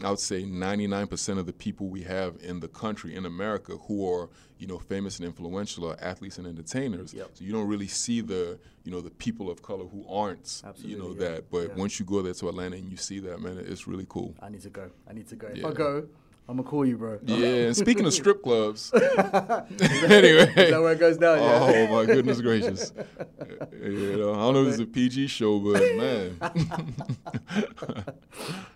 [0.03, 4.09] I would say 99% of the people we have in the country in America who
[4.11, 7.13] are you know famous and influential are athletes and entertainers.
[7.13, 7.31] Yep.
[7.35, 10.97] So you don't really see the you know the people of color who aren't you
[10.99, 11.29] know yeah.
[11.31, 11.51] that.
[11.51, 11.75] But Yeah.
[11.77, 14.35] once you go there to Atlanta and you see that man, it's really cool.
[14.41, 14.91] I need to go.
[15.09, 15.49] I need to go.
[15.49, 15.69] If Yeah.
[15.69, 16.07] I go,
[16.49, 17.19] I'm gonna call you, bro.
[17.25, 20.53] Yeah, and speaking of strip clubs, Is anyway.
[20.71, 21.39] that where it goes down?
[21.39, 21.61] Yeah.
[21.63, 22.93] Oh my goodness gracious!
[23.83, 26.37] You know, I don't know if it's a PG show, but man,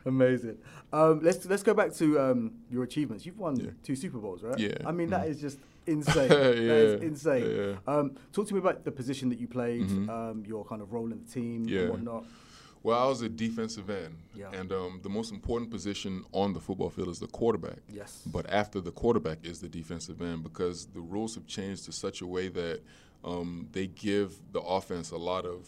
[0.07, 0.59] Amazing.
[0.93, 3.25] Um, let's let's go back to um, your achievements.
[3.25, 3.71] You've won Yeah.
[3.83, 4.59] two Super Bowls, right?
[4.59, 4.75] Yeah.
[4.85, 5.31] I mean, that Mhm.
[5.31, 6.29] is just insane.
[6.29, 7.07] That is Yeah.
[7.09, 7.57] insane.
[7.57, 7.77] Yeah.
[7.93, 10.09] Um, talk to me about the position that you played, Mhm.
[10.09, 11.81] um, your kind of role in the team Yeah.
[11.83, 12.25] and whatnot.
[12.83, 14.51] well, I was a defensive end, Yeah.
[14.53, 17.79] and um, the most important position on the football field is the quarterback.
[17.90, 18.21] Yes.
[18.31, 22.21] But after the quarterback is the defensive end because the rules have changed to such
[22.21, 22.81] a way that
[23.25, 25.67] um, they give the offense a lot of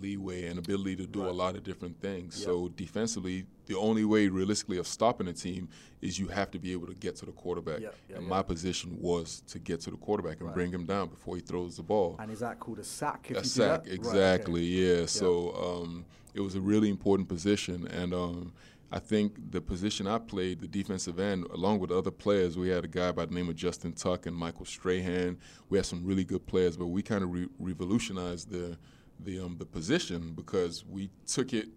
[0.00, 2.38] leeway and ability to do a lot of different things.
[2.38, 2.44] Yep.
[2.46, 5.68] So defensively, the only way realistically of stopping a team
[6.00, 7.80] is you have to be able to get to the quarterback.
[7.80, 10.54] Yep, yeah, and my position was to get to the quarterback and Right.
[10.54, 12.16] bring him down before he throws the ball.
[12.18, 13.26] And is that called a sack?
[13.30, 13.90] If A you do sack, that?
[13.90, 14.08] Right, okay.
[14.08, 14.62] exactly.
[14.62, 15.06] Yeah.
[15.06, 18.52] So um, it was a really important position, and um,
[18.92, 22.84] I think the position I played, the defensive end, along with other players, we had
[22.84, 25.38] a guy by the name of Justin Tuck and Michael Strahan.
[25.68, 28.78] We had some really good players, but we kind of re- revolutionized the
[29.20, 31.68] the um, the position because we took it.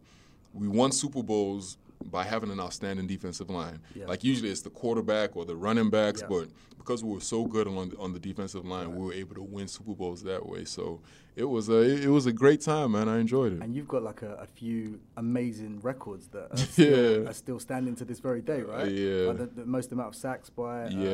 [0.53, 3.79] We won Super Bowls by having an outstanding defensive line.
[3.93, 4.05] Yeah.
[4.07, 6.27] Like usually it's the quarterback or the running backs, Yeah.
[6.29, 6.47] but
[6.77, 9.43] because we were so good on the, on the defensive line, we were able to
[9.43, 10.63] win Super Bowls that way.
[10.63, 11.01] So
[11.35, 13.07] it was a it was a great time, man.
[13.09, 13.61] I enjoyed it.
[13.61, 17.29] And you've got like a, a few amazing records that are still, Yeah.
[17.29, 18.89] are still standing to this very day, right?
[18.89, 19.27] yeah.
[19.27, 21.09] Like the, the most amount of sacks by uh, Yeah.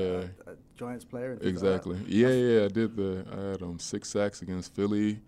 [0.45, 1.31] a, a Giants player.
[1.31, 1.75] And things like.
[1.75, 1.97] Exactly.
[2.07, 2.65] Yeah, yeah.
[2.65, 3.25] I did the.
[3.35, 5.19] I had um, six sacks against Philly.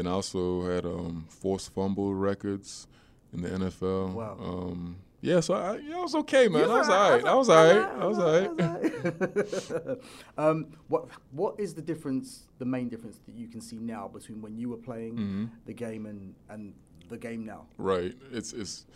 [0.00, 2.86] Then I also had um, forced fumble records
[3.34, 4.14] in the NFL.
[4.14, 4.38] Wow.
[4.42, 6.62] Um, yeah, so I, yeah, I was okay, man.
[6.62, 7.24] You I was all right.
[7.26, 7.86] I was all right.
[8.00, 9.98] I was all right.
[10.38, 12.44] um, what what is the difference?
[12.58, 15.44] The main difference that you can see now between when you were playing Mm-hmm.
[15.66, 16.72] the game and and
[17.10, 17.66] the game now.
[17.76, 18.14] Right.
[18.32, 18.86] It's it's.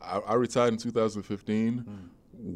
[0.00, 1.78] I, I retired in 2015.
[1.78, 1.94] Hmm.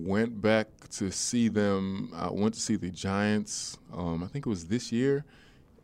[0.09, 2.11] Went back to see them.
[2.15, 3.77] I went to see the Giants.
[3.93, 5.27] Um, I think it was this year,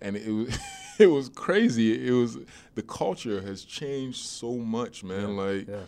[0.01, 0.59] and it was
[0.99, 2.07] it was crazy.
[2.07, 2.39] It was
[2.75, 5.37] the culture has changed so much, man.
[5.37, 5.81] like yeah.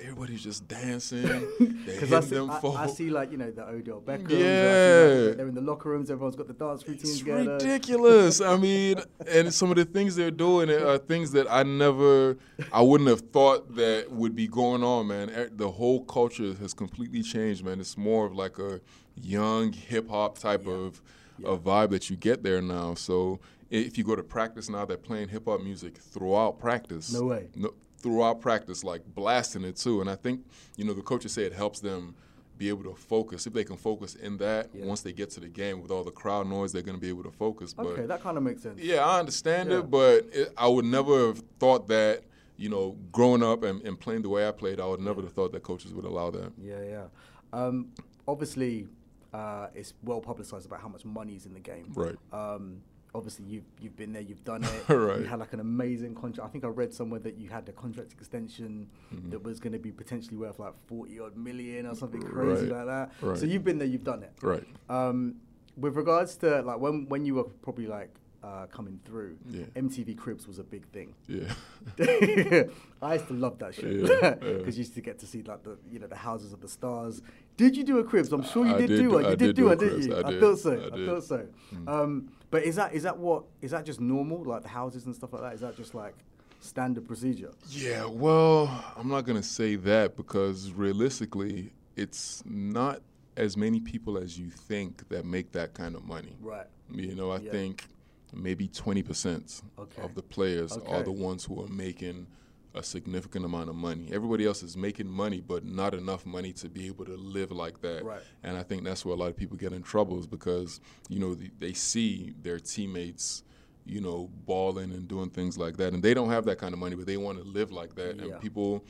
[0.00, 1.46] everybody's just dancing.
[1.84, 2.60] Because I, see- them I.
[2.84, 4.30] I see like you know the Odell Beckham.
[4.30, 5.34] Yeah.
[5.36, 6.10] they're in the locker rooms.
[6.10, 7.52] Everyone's got the dance routines It's together.
[7.54, 8.40] ridiculous.
[8.40, 8.96] I mean,
[9.28, 12.36] and some of the things they're doing are things that I never,
[12.72, 15.50] I wouldn't have thought that would be going on, man.
[15.54, 17.78] The whole culture has completely changed, man.
[17.80, 18.80] It's more of like a
[19.20, 21.00] young hip hop type of,
[21.44, 22.94] of vibe that you get there now.
[22.94, 27.12] So if you go to practice now, they're playing hip hop music throughout practice.
[27.12, 27.48] No way.
[27.54, 30.00] No, throughout practice, like blasting it too.
[30.00, 30.44] And I think,
[30.76, 32.14] you know, the coaches say it helps them
[32.58, 33.46] be able to focus.
[33.46, 34.84] If they can focus in that, Yeah.
[34.84, 37.08] once they get to the game with all the crowd noise, they're going to be
[37.08, 37.72] able to focus.
[37.72, 38.78] But Okay, that kind of makes sense.
[38.80, 39.78] yeah, I understand Yeah.
[39.78, 42.22] it, but it, I would never have thought that,
[42.56, 45.32] you know, growing up and, and playing the way I played, I would never have
[45.32, 46.52] thought that coaches would allow that.
[46.60, 47.04] Yeah, yeah.
[47.52, 47.88] Um,
[48.28, 48.86] obviously,
[49.32, 51.90] uh, it's well publicized about how much money is in the game.
[51.94, 52.16] Right.
[52.32, 52.82] Um,
[53.14, 54.88] obviously, you've you've been there, you've done it.
[54.88, 55.20] Right.
[55.20, 56.48] You had like an amazing contract.
[56.48, 59.30] I think I read somewhere that you had a contract extension Mm-hmm.
[59.30, 62.76] that was going to be potentially worth like forty odd million or something crazy Right.
[62.78, 63.12] like that.
[63.26, 63.38] Right.
[63.38, 64.32] So you've been there, you've done it.
[64.42, 64.64] Right.
[64.88, 65.36] Um,
[65.76, 68.10] with regards to like when when you were probably like
[68.42, 69.64] uh, coming through, Yeah.
[69.76, 71.14] MTV Cribs was a big thing.
[71.28, 71.52] Yeah.
[73.02, 74.58] I used to love that show Yeah, because yeah.
[74.72, 77.22] you used to get to see like the you know the houses of the stars.
[77.56, 78.32] Did you do a cribs?
[78.32, 79.22] I'm sure you did, did do one.
[79.24, 80.14] You I did, did do one, didn't you?
[80.16, 80.72] I I, thought so.
[80.72, 81.46] I I, thought so.
[81.86, 84.42] Um, but is that is that what is that just normal?
[84.44, 85.54] Like the houses and stuff like that?
[85.54, 86.14] Is that just like
[86.60, 87.50] standard procedure?
[87.68, 93.00] Yeah, well, I'm not going to say that because realistically, it's not
[93.36, 96.36] as many people as you think that make that kind of money.
[96.40, 96.66] Right.
[96.90, 97.50] You know, I Yeah.
[97.50, 97.86] think
[98.34, 100.02] maybe 20% Okay.
[100.02, 102.26] of the players are the ones who are making
[102.74, 104.08] a significant amount of money.
[104.12, 107.80] Everybody else is making money, but not enough money to be able to live like
[107.82, 108.02] that.
[108.04, 108.20] Right.
[108.42, 111.18] And I think that's where a lot of people get in trouble is because, you
[111.18, 113.42] know, th- they see their teammates,
[113.84, 115.92] you know, balling and doing things like that.
[115.92, 118.16] And they don't have that kind of money, but they want to live like that.
[118.16, 118.22] Yeah.
[118.24, 118.82] And people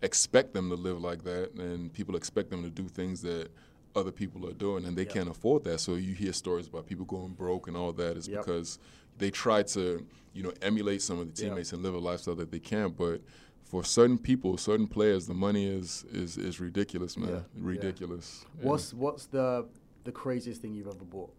[0.00, 1.52] expect them to live like that.
[1.54, 3.48] And people expect them to do things that
[3.94, 4.84] other people are doing.
[4.86, 5.12] And they Yeah.
[5.12, 5.80] can't afford that.
[5.80, 8.40] So you hear stories about people going broke and all that is Yep.
[8.46, 8.78] because
[9.18, 11.48] they try to, you know, emulate some of the Yeah.
[11.50, 12.96] teammates and live a lifestyle that they can't.
[12.96, 13.20] But
[13.64, 17.28] for certain people, certain players, the money is is, is ridiculous, man.
[17.30, 17.34] Yeah.
[17.36, 17.42] Yeah.
[17.60, 18.44] Ridiculous.
[18.58, 18.66] Yeah.
[18.68, 19.66] What's what's the
[20.04, 21.32] the craziest thing you've ever bought?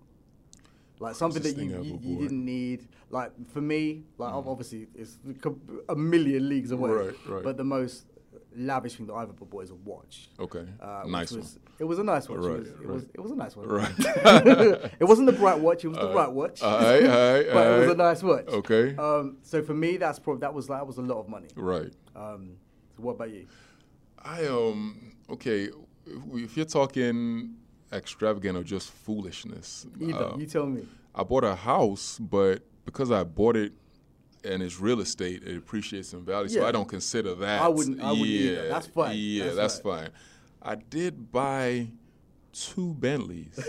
[1.00, 2.88] Like something that you, you, you didn't need.
[3.10, 5.18] Like for me, like ob- obviously it's
[5.88, 6.92] a million leagues away.
[6.92, 7.44] Right, right.
[7.44, 8.06] But the most
[8.56, 10.30] lavish thing that I've ever bought is a watch.
[10.39, 10.65] Okay.
[10.82, 12.39] Uh, nice was, It was a nice watch.
[12.39, 13.68] Right, it, was, it, was, it was a nice one.
[13.68, 13.94] Right.
[15.00, 15.86] it wasn't the bright watch.
[15.86, 16.62] It was the right watch.
[16.62, 18.48] Right, all right, but it was a nice watch.
[18.50, 18.96] Okay.
[18.98, 21.48] Um, so for me, that's probably that was that was a lot of money.
[21.56, 21.94] Right.
[22.15, 22.58] Um,
[22.96, 23.48] so what about you?
[24.24, 25.70] I um okay.
[26.06, 27.56] If, if you're talking
[27.94, 29.86] extravagant or just foolishness.
[30.02, 30.86] Either Uh, you tell me.
[31.15, 33.74] I bought a house, but because I bought it
[34.44, 36.50] and it's real estate, it appreciates in value.
[36.50, 37.62] So I don't consider that.
[37.62, 38.68] I wouldn't- I wouldn't yeah, either.
[38.70, 39.15] That's fine.
[39.18, 40.04] Yeah, That's that's, fine.
[40.06, 40.12] fine.
[40.62, 41.88] I did buy
[42.52, 43.60] two Bentleys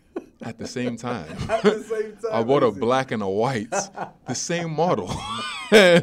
[0.42, 1.36] at the same time.
[1.48, 3.70] At the same time, I bought a black and a white,
[4.26, 5.10] the same model.
[5.70, 6.02] and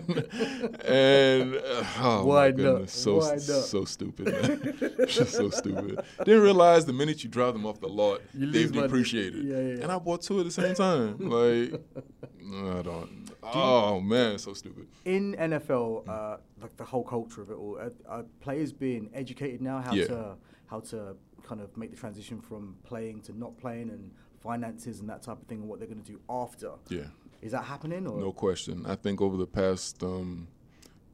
[0.85, 2.55] and uh, oh Why my not?
[2.55, 5.07] goodness, so so stupid, man.
[5.09, 5.99] Just so stupid.
[6.23, 9.43] Didn't realize the minute you drive them off the lot, they've depreciated.
[9.43, 9.83] Yeah, yeah.
[9.83, 11.17] And I bought two at the same time.
[11.19, 11.81] Like,
[12.39, 13.26] I don't.
[13.53, 14.87] Oh man, so stupid.
[15.05, 19.61] in NFL, uh, like the whole culture of it all, are, are players being educated
[19.61, 20.07] now how Yeah.
[20.07, 20.35] to
[20.67, 25.09] how to kind of make the transition from playing to not playing and finances and
[25.09, 26.71] that type of thing and what they're going to do after.
[26.89, 27.05] Yeah.
[27.41, 28.85] Is that happening or No question.
[28.85, 30.47] I think over the past um,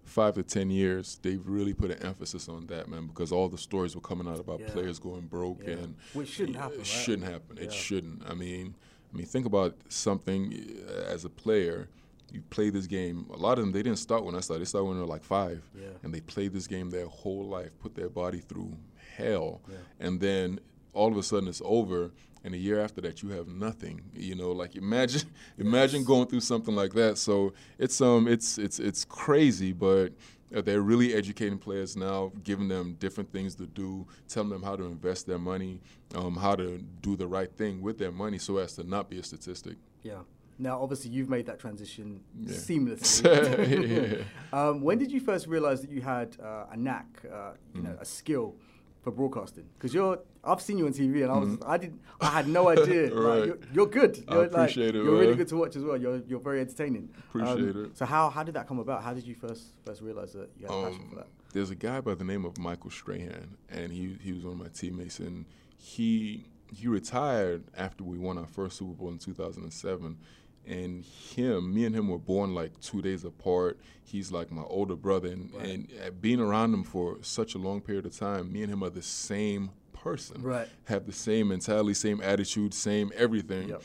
[0.05, 3.57] five to ten years, they've really put an emphasis on that, man, because all the
[3.57, 4.69] stories were coming out about Yeah.
[4.71, 5.73] players going broke Yeah.
[5.75, 6.87] and Which shouldn't it happen, right?
[6.87, 7.57] shouldn't happen.
[7.57, 7.63] Yeah.
[7.63, 8.23] It shouldn't.
[8.27, 8.75] I mean,
[9.13, 10.53] I mean, think about something
[10.89, 11.89] uh, as a player.
[12.33, 13.27] You play this game.
[13.33, 14.61] A lot of them they didn't start when I started.
[14.61, 15.87] They started when they were like five, Yeah.
[16.03, 18.75] and they played this game their whole life, put their body through
[19.15, 19.77] hell, Yeah.
[19.99, 20.59] and then
[20.93, 22.11] all of a sudden it's over.
[22.45, 24.01] And a year after that, you have nothing.
[24.13, 27.17] You know, like imagine, imagine going through something like that.
[27.17, 30.09] So it's um, it's it's it's crazy, but
[30.53, 34.75] uh, they're really educating players now, giving them different things to do, telling them how
[34.75, 35.79] to invest their money,
[36.15, 39.19] um, how to do the right thing with their money, so as to not be
[39.19, 39.77] a statistic.
[40.03, 40.23] Yeah.
[40.59, 42.53] Now, obviously, you've made that transition Yeah.
[42.55, 44.23] seamlessly.
[44.53, 47.83] um, when did you first realize that you had uh, a knack, uh, you Mm.
[47.85, 48.55] know, a skill
[49.01, 49.65] for broadcasting?
[49.77, 52.69] Because you're, I've seen you on TV, and I was, I didn't, I had no
[52.69, 53.13] idea.
[53.13, 53.45] like, Mm-hmm.
[53.47, 54.23] You're, you're good.
[54.27, 55.97] I You're, like, appreciate it, You're really good to watch as well.
[55.97, 57.09] You're, you're very entertaining.
[57.15, 57.97] Um, Appreciate it.
[57.97, 59.03] So how, how did that come about?
[59.03, 61.21] How did you first, first realize that you had a passion for that?
[61.25, 64.53] Um, there's a guy by the name of Michael Strahan, and he he was one
[64.53, 65.45] of my teammates, and
[65.77, 70.17] he he retired after we won our first Super Bowl in 2007.
[70.65, 73.79] And him, me and him were born like two days apart.
[74.03, 77.81] He's like my older brother, and, and uh, being around him for such a long
[77.81, 80.41] period of time, me and him are the same person.
[80.41, 80.67] Right.
[80.85, 83.69] Have the same mentality, same attitude, same everything.
[83.69, 83.83] Yep.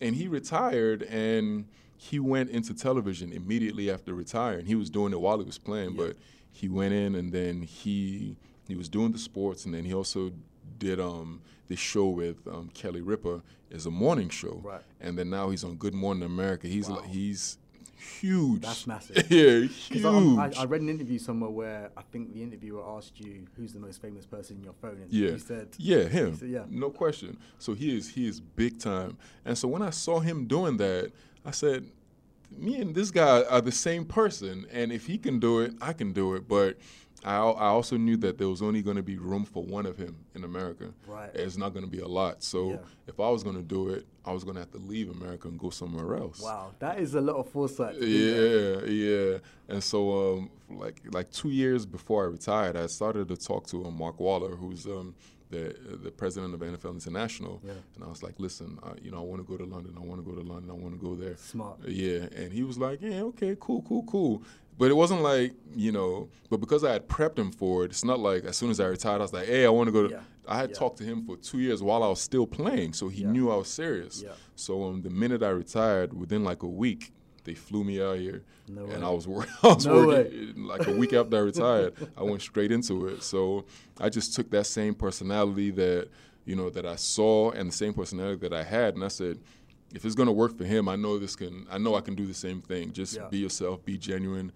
[0.00, 4.66] And he retired, and he went into television immediately after retiring.
[4.66, 6.16] He was doing it while he was playing, but
[6.50, 8.36] he went in and then he
[8.66, 10.32] he was doing the sports, and then he also
[10.78, 14.80] did um this show with um, Kelly Ripa as a morning show, Right.
[15.00, 16.66] and then now he's on Good Morning America.
[16.66, 17.58] He's like he's
[18.20, 18.62] huge.
[18.62, 19.16] That's massive.
[19.30, 20.04] yeah, huge.
[20.04, 20.08] I,
[20.46, 23.80] I, I read an interview somewhere where I think the interviewer asked you who's the
[23.80, 25.30] most famous person in your phone, and Yeah.
[25.32, 26.36] you said, yeah, him.
[26.36, 26.64] said, yeah.
[26.70, 27.38] No question.
[27.58, 29.18] So he is he is big time.
[29.44, 31.10] And so when I saw him doing that,
[31.44, 31.84] I said,
[32.56, 35.92] me and this guy are the same person, and if he can do it, I
[35.92, 36.48] can do it.
[36.48, 36.78] But
[37.24, 39.96] I, I also knew that there was only going to be room for one of
[39.96, 40.92] him in America.
[41.06, 41.30] Right.
[41.34, 42.44] It's not going to be a lot.
[42.44, 42.76] So Yeah.
[43.08, 45.48] if I was going to do it, I was going to have to leave America
[45.48, 46.40] and go somewhere else.
[46.40, 49.38] "Wow, that is a lot of foresight." Yeah, yeah.
[49.68, 49.98] And so,
[50.38, 54.20] um, like like two years before I retired, I started to talk to um, Mark
[54.20, 55.14] Waller, who's um,
[55.50, 57.60] the the president of NFL International.
[57.64, 57.72] Yeah.
[57.94, 59.94] And I was like, listen, uh, you know, I want to go to London.
[59.96, 60.70] I want to go to London.
[60.70, 61.36] I want to go there.
[61.38, 61.78] Smart.
[61.88, 62.26] Yeah.
[62.36, 64.42] And he was like, yeah, okay, cool, cool, cool.
[64.78, 68.04] But it wasn't like, you know, but because I had prepped him for it, it's
[68.04, 70.06] not like as soon as I retired, I was like, hey, I want to go
[70.06, 70.14] to.
[70.14, 70.20] Yeah.
[70.46, 70.76] I had Yeah.
[70.76, 73.32] talked to him for two years while I was still playing, so he Yeah.
[73.32, 74.24] knew I was serious.
[74.54, 77.12] So um, the minute I retired, within like a week,
[77.44, 79.08] they flew me out here, No and way.
[79.08, 80.54] I was, wor- I was No working.
[80.64, 83.22] Like a week after I retired, I went straight into it.
[83.24, 83.64] So
[84.00, 86.08] I just took that same personality that
[86.44, 89.38] you know that I saw, and the same personality that I had, and I said,
[89.94, 91.66] if it's gonna work for him, I know this can.
[91.70, 92.92] I know I can do the same thing.
[92.92, 93.28] Just Yeah.
[93.28, 94.52] be yourself, be genuine,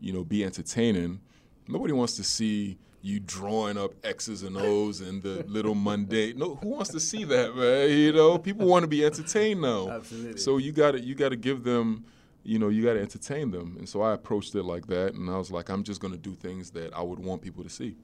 [0.00, 1.20] you know, be entertaining.
[1.68, 6.38] Nobody wants to see you drawing up X's and O's and the little mundane.
[6.38, 7.90] No, who wants to see that, man?
[7.90, 9.88] You know, people want to be entertained now.
[9.88, 10.38] Absolutely.
[10.38, 12.04] So you got to you got to give them,
[12.42, 13.76] you know, you got to entertain them.
[13.78, 16.34] And so I approached it like that, and I was like, I'm just gonna do
[16.34, 17.96] things that I would want people to see.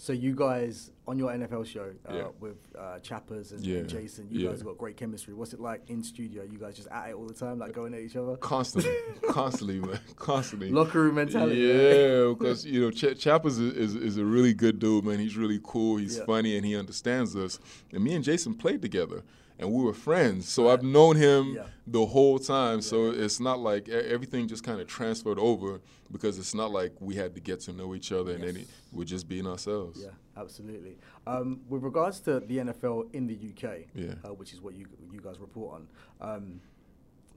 [0.00, 2.28] So you guys on your NFL show uh, Yeah.
[2.38, 3.78] with uh, Chappers and, Yeah.
[3.78, 4.50] and Jason, you Yeah.
[4.50, 5.34] guys have got great chemistry.
[5.34, 6.44] What's it like in studio?
[6.44, 8.36] You guys just at it all the time, like going at each other?
[8.36, 8.92] Constantly,
[9.28, 10.70] constantly, man, constantly.
[10.70, 11.56] Locker room mentality.
[11.62, 15.18] Yeah, because you know Ch- Chappers is, is is a really good dude, man.
[15.18, 15.96] He's really cool.
[15.96, 17.58] He's funny, and he understands us.
[17.92, 19.24] And me and Jason played together,
[19.58, 20.48] and we were friends.
[20.48, 21.66] So I've known him Yeah.
[21.86, 22.80] the whole time.
[22.80, 25.80] So it's not like everything just kind of transferred over
[26.12, 28.68] because it's not like we had to get to know each other, and then it,
[28.92, 30.00] we're just being ourselves.
[30.02, 30.96] Yeah, absolutely.
[31.26, 34.14] Um, with regards to the NFL in the UK, Yeah.
[34.24, 35.88] uh, which is what you you guys report on,
[36.20, 36.60] um,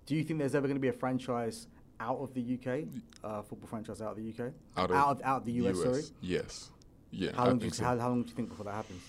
[0.05, 1.67] do you think there's ever going to be a franchise
[1.99, 2.87] out of the UK,
[3.23, 5.77] uh, football franchise out of the UK, Out of, out of, out of the US,
[5.81, 6.01] Sorry.
[6.21, 6.69] Yes.
[7.11, 7.31] Yeah.
[7.35, 7.83] How long, do you, so.
[7.83, 9.01] how, how long do you think before that happens?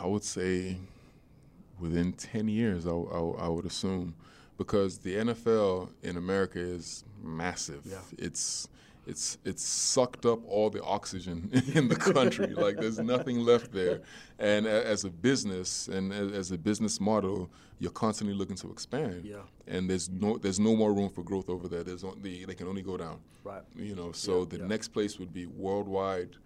[0.00, 0.78] I would say
[1.80, 4.14] within 10 years, I, I, I would assume,
[4.58, 7.82] because the NFL in America is massive.
[7.84, 7.98] Yeah.
[8.18, 8.68] It's
[9.06, 12.48] it's it's sucked up all the oxygen in the country.
[12.54, 14.02] like there's nothing left there.
[14.38, 18.70] And a, as a business and a, as a business model, you're constantly looking to
[18.70, 19.24] expand.
[19.24, 19.36] Yeah.
[19.66, 21.82] And there's no there's no more room for growth over there.
[21.82, 23.18] There's only, they can only go down.
[23.42, 23.62] Right.
[23.74, 24.66] You know, so Yeah, the yeah.
[24.66, 26.36] next place would be worldwide,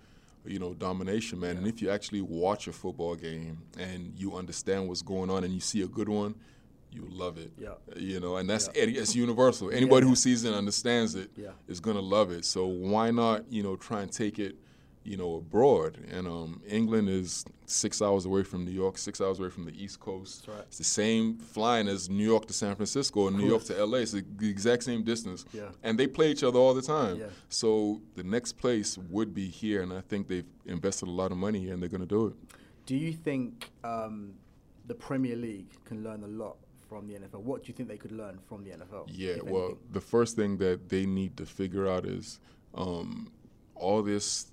[0.44, 1.56] you know, domination, man.
[1.56, 5.52] And if you actually watch a football game and you understand what's going on and
[5.52, 6.34] you see a good one,
[6.90, 7.52] you love it.
[7.58, 7.70] Yeah.
[7.96, 9.70] You know, and that's any- it's universal.
[9.70, 10.10] Anybody yeah.
[10.10, 11.44] who sees it and understands it is
[11.78, 11.82] Yeah.
[11.82, 12.44] gonna love it.
[12.44, 14.56] So why not, you know, try and take it,
[15.04, 15.98] you know, abroad?
[16.10, 19.82] And um, England is six hours away from New York, six hours away from the
[19.82, 20.46] East Coast.
[20.48, 20.60] Right.
[20.60, 23.98] It's the same flying as New York to San Francisco and New York to LA.
[23.98, 25.44] It's the the exact same distance.
[25.52, 25.68] Yeah.
[25.82, 27.18] And they play each other all the time.
[27.18, 27.26] Yeah.
[27.48, 31.38] So the next place would be here, and I think they've invested a lot of
[31.38, 32.34] money and they're going to do it.
[32.86, 34.34] Do you think um,
[34.86, 36.56] the Premier League can learn a lot
[36.88, 37.40] from the NFL?
[37.40, 39.08] What do you think they could learn from the NFL?
[39.08, 39.78] Yeah, well, anything?
[39.92, 42.40] the first thing that they need to figure out is
[42.74, 43.32] um,
[43.74, 44.46] all this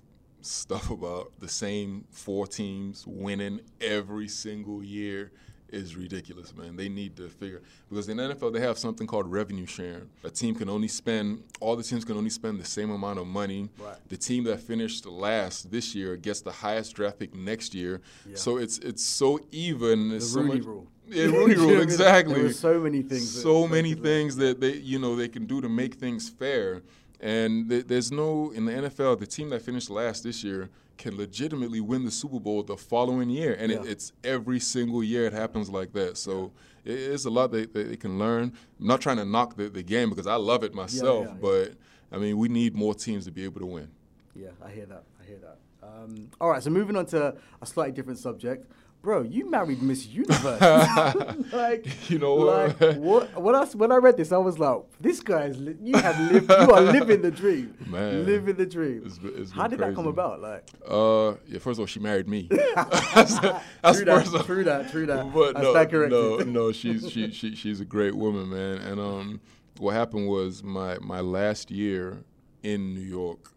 [0.44, 5.30] stuff about the same four teams winning every single year
[5.68, 6.76] is ridiculous, man.
[6.76, 10.08] They need to figure because in the NFL they have something called revenue sharing.
[10.22, 13.26] A team can only spend all the teams can only spend the same amount of
[13.26, 13.70] money.
[13.78, 13.96] Right.
[14.08, 18.02] The team that finished last this year gets the highest draft pick next year.
[18.28, 18.36] Yeah.
[18.36, 20.10] So it's it's so even.
[20.10, 20.86] the It's so Rooney much- Rule.
[21.08, 22.42] Yeah, Rooney You know what I Rule, exactly.
[22.42, 23.42] There so many things.
[23.42, 26.82] So many things that they, you know, they can do to make things fair.
[27.22, 29.20] And th- there's no in the NFL.
[29.20, 33.30] The team that finished last this year can legitimately win the Super Bowl the following
[33.30, 36.16] year, and it, it's every single year it happens like that.
[36.16, 36.52] So
[36.84, 38.52] it, it's a lot that, that they can learn.
[38.80, 41.38] I'm not trying to knock the, the game because I love it myself, yeah, yeah.
[41.40, 41.74] but
[42.10, 43.88] I mean we need more teams to be able to win.
[44.34, 45.04] Yeah, I hear that.
[45.20, 45.58] I hear that.
[45.82, 48.70] Um, all right, so moving on to a slightly different subject.
[49.02, 50.60] Bro, you married Miss Universe.
[51.52, 52.80] like, You know what?
[52.80, 53.42] like, what?
[53.42, 56.48] When I, when I read this, I was like, "This guy's li- you have lived,
[56.48, 59.96] you are living the dream, Man, living the dream." it's been- it's How did that
[59.96, 60.40] come about?
[60.40, 61.58] Like, Uh, yeah.
[61.58, 62.48] First of all, she married me.
[62.50, 65.32] that's that's true that, true that, true that.
[65.34, 66.72] But That's no, that no, no.
[66.72, 68.78] She's she, she she's a great woman, man.
[68.78, 69.40] And um,
[69.78, 72.22] what happened was my my last year
[72.62, 73.51] in New York,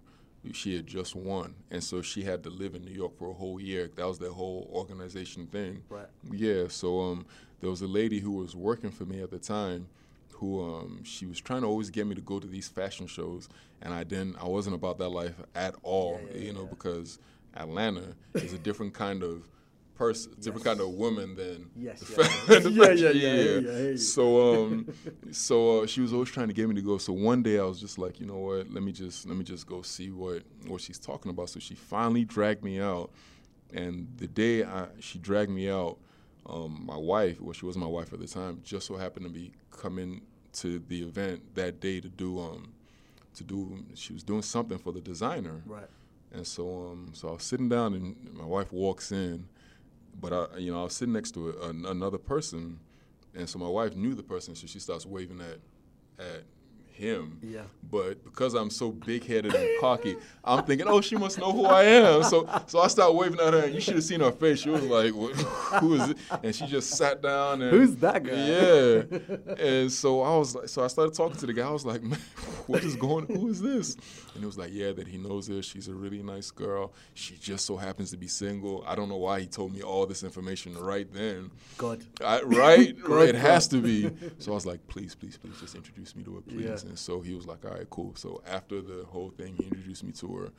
[0.53, 3.33] she had just won, and so she had to live in New York for a
[3.33, 3.89] whole year.
[3.95, 5.83] That was their whole organization thing.
[5.89, 6.07] Right.
[6.31, 6.67] Yeah.
[6.69, 7.25] So um,
[7.61, 9.87] there was a lady who was working for me at the time.
[10.39, 13.47] Who um, she was trying to always get me to go to these fashion shows,
[13.81, 14.35] and I didn't.
[14.35, 16.69] I wasn't about that life at all, Yeah, yeah, you know, yeah.
[16.71, 17.19] because
[17.55, 19.47] Atlanta is a different kind of
[19.95, 22.89] person, different kind of woman than Yes, the yeah.
[22.89, 23.97] Yeah, yeah, yeah, I hear you, I hear you.
[23.97, 24.93] So um,
[25.31, 26.97] so uh, she was always trying to get me to go.
[26.97, 28.71] So one day I was just like, you know what?
[28.71, 31.49] Let me just let me just go see what what she's talking about.
[31.49, 33.11] So she finally dragged me out,
[33.73, 35.97] and the day I, she dragged me out,
[36.45, 39.31] um, my wife, well, she wasn't my wife at the time, just so happened to
[39.31, 40.21] be coming
[40.53, 42.73] to the event that day to do um
[43.35, 43.83] to do.
[43.95, 45.61] She was doing something for the designer.
[45.65, 45.87] Right.
[46.33, 49.47] And so, um, so I was sitting down, and my wife walks in,
[50.19, 52.79] but I, you know, I was sitting next to a, an, another person,
[53.33, 56.43] and so my wife knew the person, so she starts waving at, at
[56.93, 57.37] him.
[57.41, 57.63] Yeah.
[57.91, 61.83] But because I'm so big-headed and cocky, I'm thinking, oh, she must know who I
[61.83, 62.23] am.
[62.23, 64.59] So, so I start waving at her, and you should have seen her face.
[64.61, 65.33] She was like, "What-
[65.81, 66.17] who is it?
[66.41, 67.71] And she just sat down and.
[67.71, 68.31] Who's that guy?
[68.31, 69.03] Yeah.
[69.57, 71.67] and so I was like, so I started talking to the guy.
[71.67, 72.19] I was like, man,
[72.67, 73.27] what is going?
[73.27, 73.95] Who is this?
[74.33, 75.61] And he was like, yeah, that he knows her.
[75.61, 76.93] She's a really nice girl.
[77.13, 78.83] She just so happens to be single.
[78.87, 81.51] I don't know why he told me all this information right then.
[81.77, 82.03] God.
[82.23, 82.99] I, right?
[83.03, 84.11] God, it has to be.
[84.39, 86.83] So I was like, please, please, please, just introduce me to her, please.
[86.83, 86.89] Yeah.
[86.89, 88.13] And so he was like, all right, cool.
[88.15, 90.51] So after the whole thing, he introduced me to her.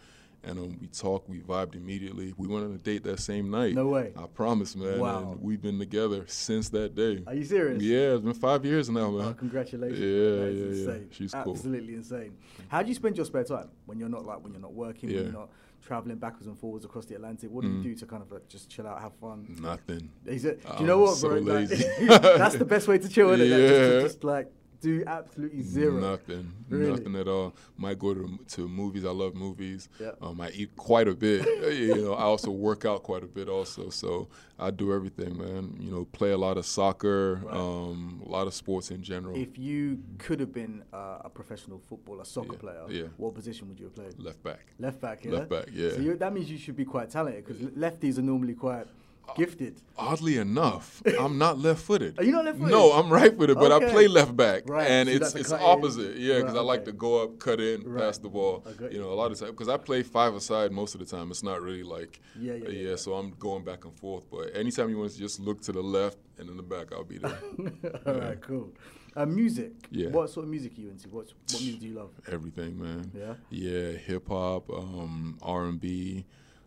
[0.46, 2.32] And um, we talked, we vibed immediately.
[2.37, 3.74] We went on a date that same night.
[3.74, 4.12] No way.
[4.16, 5.00] I promise, man.
[5.00, 5.32] Wow.
[5.32, 7.24] And we've been together since that day.
[7.26, 7.82] Are you serious?
[7.82, 9.26] Yeah, it's been five years now, man.
[9.28, 9.98] Oh, congratulations.
[9.98, 11.04] Yeah, yeah, yeah.
[11.11, 11.52] She's cool.
[11.54, 12.37] Absolutely insane.
[12.68, 15.09] How do you spend your spare time when you're not like when you're not working,
[15.12, 15.50] when you're not
[15.85, 17.50] traveling backwards and forwards across the Atlantic?
[17.50, 17.78] What do Mm.
[17.78, 19.56] you do to kind of like just chill out, have fun?
[19.61, 20.11] Nothing.
[20.26, 21.38] Is it, do you I'm know what, so bro?
[21.38, 21.85] Like, lazy.
[22.06, 23.50] that's the best way to chill, isn't it?
[23.50, 25.95] Like, just, just like do absolutely zero.
[26.01, 26.53] Nothing.
[26.69, 26.91] Really?
[26.91, 27.55] Nothing at all.
[27.77, 29.05] Might go to to movies.
[29.05, 29.89] I love movies.
[30.01, 30.12] Yeah.
[30.21, 31.45] Um, I eat quite a bit.
[31.77, 33.91] you know, I also work out quite a bit also.
[33.91, 35.77] So I do everything, man.
[35.79, 37.55] You know, play a lot of soccer, Right.
[37.55, 39.37] um, a lot of sports in general.
[39.37, 43.05] If you could have been uh, a professional footballer, soccer Yeah, player, yeah.
[43.16, 44.18] what position would you have played?
[44.18, 44.61] Left back.
[44.79, 45.33] Left back, yeah.
[45.33, 45.91] Left back, yeah.
[45.91, 48.87] So you, that means you should be quite talented because lefties are normally quite
[49.37, 49.81] Gifted.
[49.99, 52.18] Oddly enough, I'm not left-footed.
[52.18, 52.70] Are you not left-footed?
[52.70, 53.87] No, I'm right-footed, but Okay.
[53.89, 55.66] I play left back, Right, and so it's it's cut in.
[55.66, 56.16] opposite.
[56.16, 58.03] Yeah, because Right, I like to go up, cut in, Right.
[58.05, 58.61] pass the ball.
[58.79, 61.07] Got You know, a lot of times because I play five aside most of the
[61.07, 61.31] time.
[61.31, 62.97] It's not really like Yeah, yeah, uh, yeah, yeah.
[62.97, 64.24] So I'm going back and forth.
[64.31, 67.05] But anytime you want to just look to the left and in the back, I'll
[67.05, 67.39] be there.
[68.07, 68.72] All right, cool.
[69.16, 69.72] Uh, music.
[69.91, 70.11] Yeah.
[70.11, 71.09] What sort of music are you into?
[71.09, 72.11] What what music do you love?
[72.31, 73.11] Everything, man.
[73.14, 73.35] Yeah?
[73.51, 76.27] Yeah, hip hop, um, R and B.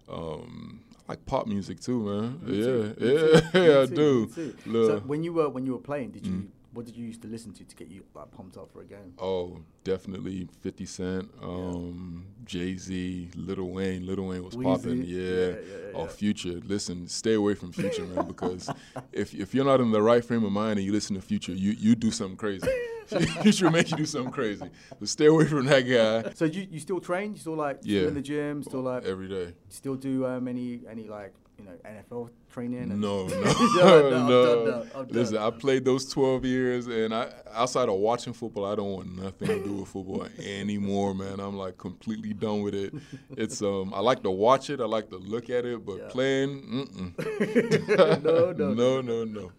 [0.10, 2.40] Um, like pop music too, man.
[2.44, 4.30] Me yeah, too, yeah, I do.
[4.64, 6.48] So when you were when you were playing, did you Mm.
[6.74, 8.86] What did you used to listen to to get you like pumped up for a
[8.86, 9.14] game?
[9.18, 14.06] Oh, definitely 50 Cent, um, Jay Z, Lil Wayne.
[14.06, 14.64] Lil Wayne was Weezy.
[14.64, 15.46] popping, Yeah, yeah.
[15.48, 15.56] yeah,
[15.88, 16.06] yeah, Oh.
[16.08, 16.60] Future.
[16.66, 18.70] Listen, stay away from Future, man, because
[19.12, 21.54] if if you're not in the right frame of mind and you listen to Future,
[21.54, 22.68] you you do something crazy.
[23.42, 24.70] Future make you do something crazy.
[25.00, 26.32] So stay away from that guy.
[26.36, 27.34] So you, you still train?
[27.34, 28.02] You still like Yeah.
[28.08, 28.62] in the gym?
[28.62, 29.46] Still like Every day.
[29.46, 32.84] You still do um, any any like you know NFL training?
[32.92, 34.66] and- No, no, done, I'm no.
[34.86, 35.38] done, Listen.
[35.38, 39.48] I played those 12 years, and I outside of watching football, I don't want nothing
[39.50, 41.40] to do with football anymore, man.
[41.40, 42.94] I'm like completely done with it.
[43.38, 46.08] It's um, I like to watch it, I like to look at it, but Yeah.
[46.10, 48.24] playing, mm-mm.
[48.24, 49.52] No, no, no, no, no.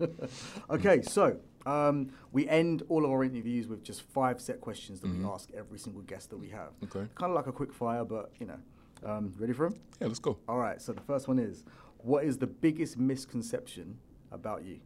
[0.71, 1.37] Okay, so
[1.67, 5.51] um, we end all of our interviews with just five set questions that we ask
[5.57, 6.71] every single guest that we have.
[6.81, 6.99] Mm-hmm.
[6.99, 7.09] Okay.
[7.15, 8.59] Kind of like a quick fire, but you know,
[9.05, 9.79] um, ready for them?
[10.01, 10.39] Yeah, let's go.
[10.49, 10.81] All right.
[10.81, 11.65] So the first one is,
[12.05, 13.99] what is the biggest misconception
[14.33, 14.81] about you?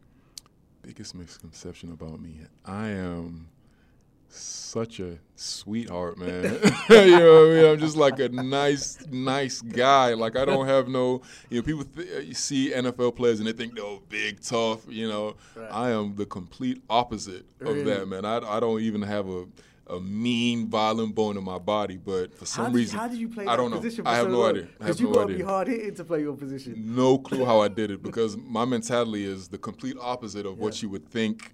[0.83, 2.41] Biggest misconception about me.
[2.65, 3.49] I am
[4.29, 6.43] such a sweetheart, man.
[6.91, 7.65] you know what I mean?
[7.67, 10.15] I'm just like a nice, nice guy.
[10.15, 13.53] Like I don't have no, you know, people th- you see NFL players and they
[13.53, 14.81] think they're big, tough.
[14.89, 15.69] You know, Right.
[15.71, 18.25] I am the complete opposite of that, man.
[18.25, 19.47] I, I don't even have a.
[19.89, 23.19] A mean, violent bone in my body, but for some how did, reason, how did
[23.19, 23.77] you play I don't know.
[23.77, 24.05] position?
[24.05, 24.69] For I have so no idea.
[24.79, 26.75] Because you no got to idea be hard hitting to play your position.
[26.97, 30.83] no clue how I did it because my mentality is the complete opposite of what
[30.83, 31.53] you would think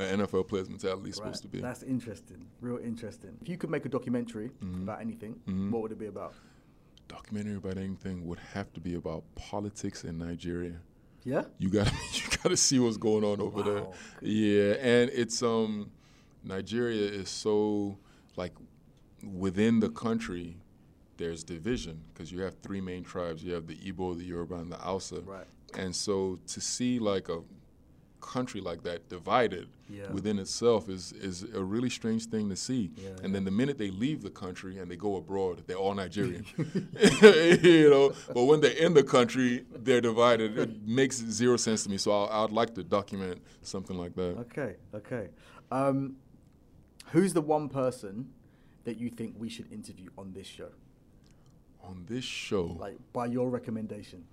[0.00, 1.60] an NFL player's mentality is supposed to be.
[1.60, 2.44] That's interesting.
[2.60, 3.36] Real interesting.
[3.40, 4.82] If you could make a documentary Mm-hmm.
[4.82, 5.38] about anything,
[5.70, 6.34] what would it be about?
[7.06, 10.76] Documentary about anything would have to be about politics in Nigeria.
[11.24, 11.42] Yeah.
[11.58, 13.86] You gotta you gotta see what's going on over there.
[14.22, 15.90] Yeah, and it's um
[16.42, 17.98] Nigeria is so
[18.36, 18.52] like
[19.22, 20.56] within the country
[21.16, 23.44] there's division because you have three main tribes.
[23.44, 25.20] You have the Igbo, the Yoruba, and the Hausa.
[25.20, 25.46] Right.
[25.76, 27.40] And so to see like a
[28.22, 30.10] country like that divided Yeah.
[30.12, 32.90] within itself is is a really strange thing to see.
[32.96, 35.94] Yeah, and then the minute they leave the country and they go abroad, they're all
[35.94, 36.44] Nigerian.
[37.62, 40.58] you know, but when they're in the country, they're divided.
[40.58, 41.98] It makes zero sense to me.
[41.98, 44.36] So I, I'd like to document something like that.
[44.46, 44.76] Okay.
[44.94, 45.28] Okay.
[45.70, 46.16] Um,
[47.12, 48.30] who's the one person
[48.84, 50.68] that you think we should interview on this show?
[51.82, 54.24] On this show, Like by your recommendation.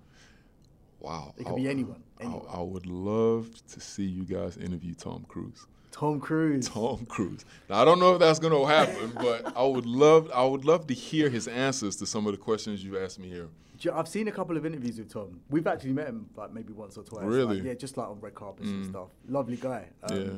[1.00, 2.46] wow, It could I- be anyone, I- anyone.
[2.50, 5.66] I, would love to see you guys interview Tom Cruise.
[5.92, 6.68] Tom Cruise.
[6.70, 7.46] Tom Cruise.
[7.70, 10.66] Now I don't know if that's going to happen, but I would love I would
[10.66, 13.48] love to hear his answers to some of the questions you asked me here.
[13.94, 15.40] I've seen a couple of interviews with Tom.
[15.50, 17.24] We've actually met him like maybe once or twice.
[17.26, 17.62] Really?
[17.62, 17.66] Mm.
[17.66, 19.10] yeah, just like on red carpets and stuff.
[19.28, 19.88] Lovely guy.
[20.04, 20.30] Um, Yeah.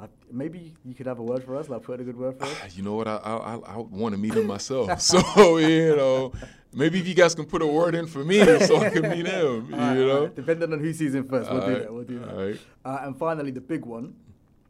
[0.00, 2.44] I, maybe you could have a word for us, like put a good word for
[2.44, 2.74] us.
[2.76, 3.06] You know what?
[3.06, 5.00] I I, I, want to meet him myself.
[5.10, 6.32] so you know,
[6.72, 9.26] maybe if you guys can put a word in for me so I can meet
[9.26, 9.68] him.
[9.68, 10.22] You All right, all know.
[10.24, 10.34] right.
[10.34, 11.92] Depending on who sees him first, we'll do Alright, that.
[11.92, 12.28] We'll do that.
[12.28, 12.60] alright.
[12.84, 14.14] Uh, and finally, the big one.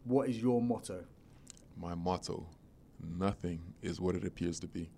[0.04, 1.04] What is your motto?
[1.76, 2.46] My motto:
[3.18, 4.88] Nothing is what it appears to be.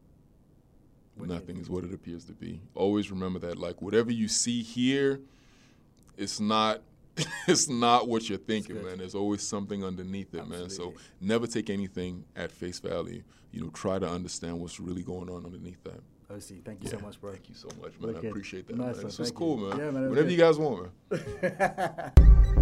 [1.19, 2.61] Nothing is what it appears to be.
[2.75, 3.59] Always remember that.
[3.59, 5.21] Like whatever you see here,
[6.17, 6.81] it's not.
[7.49, 8.99] It's not what you're thinking, man.
[8.99, 10.71] There's always something underneath it, man.
[10.71, 13.23] So never take anything at face value.
[13.51, 16.01] You know, try to understand what's really going on underneath that.
[16.33, 17.33] Osi, thank you so much, bro.
[17.33, 18.15] Thank you so much, man.
[18.15, 18.25] Wicked.
[18.25, 18.77] I appreciate that.
[18.79, 19.05] Nice man.
[19.07, 19.79] This was cool, man.
[19.79, 20.31] Yeah, man, Whenever good.
[20.31, 22.13] you guys want, man.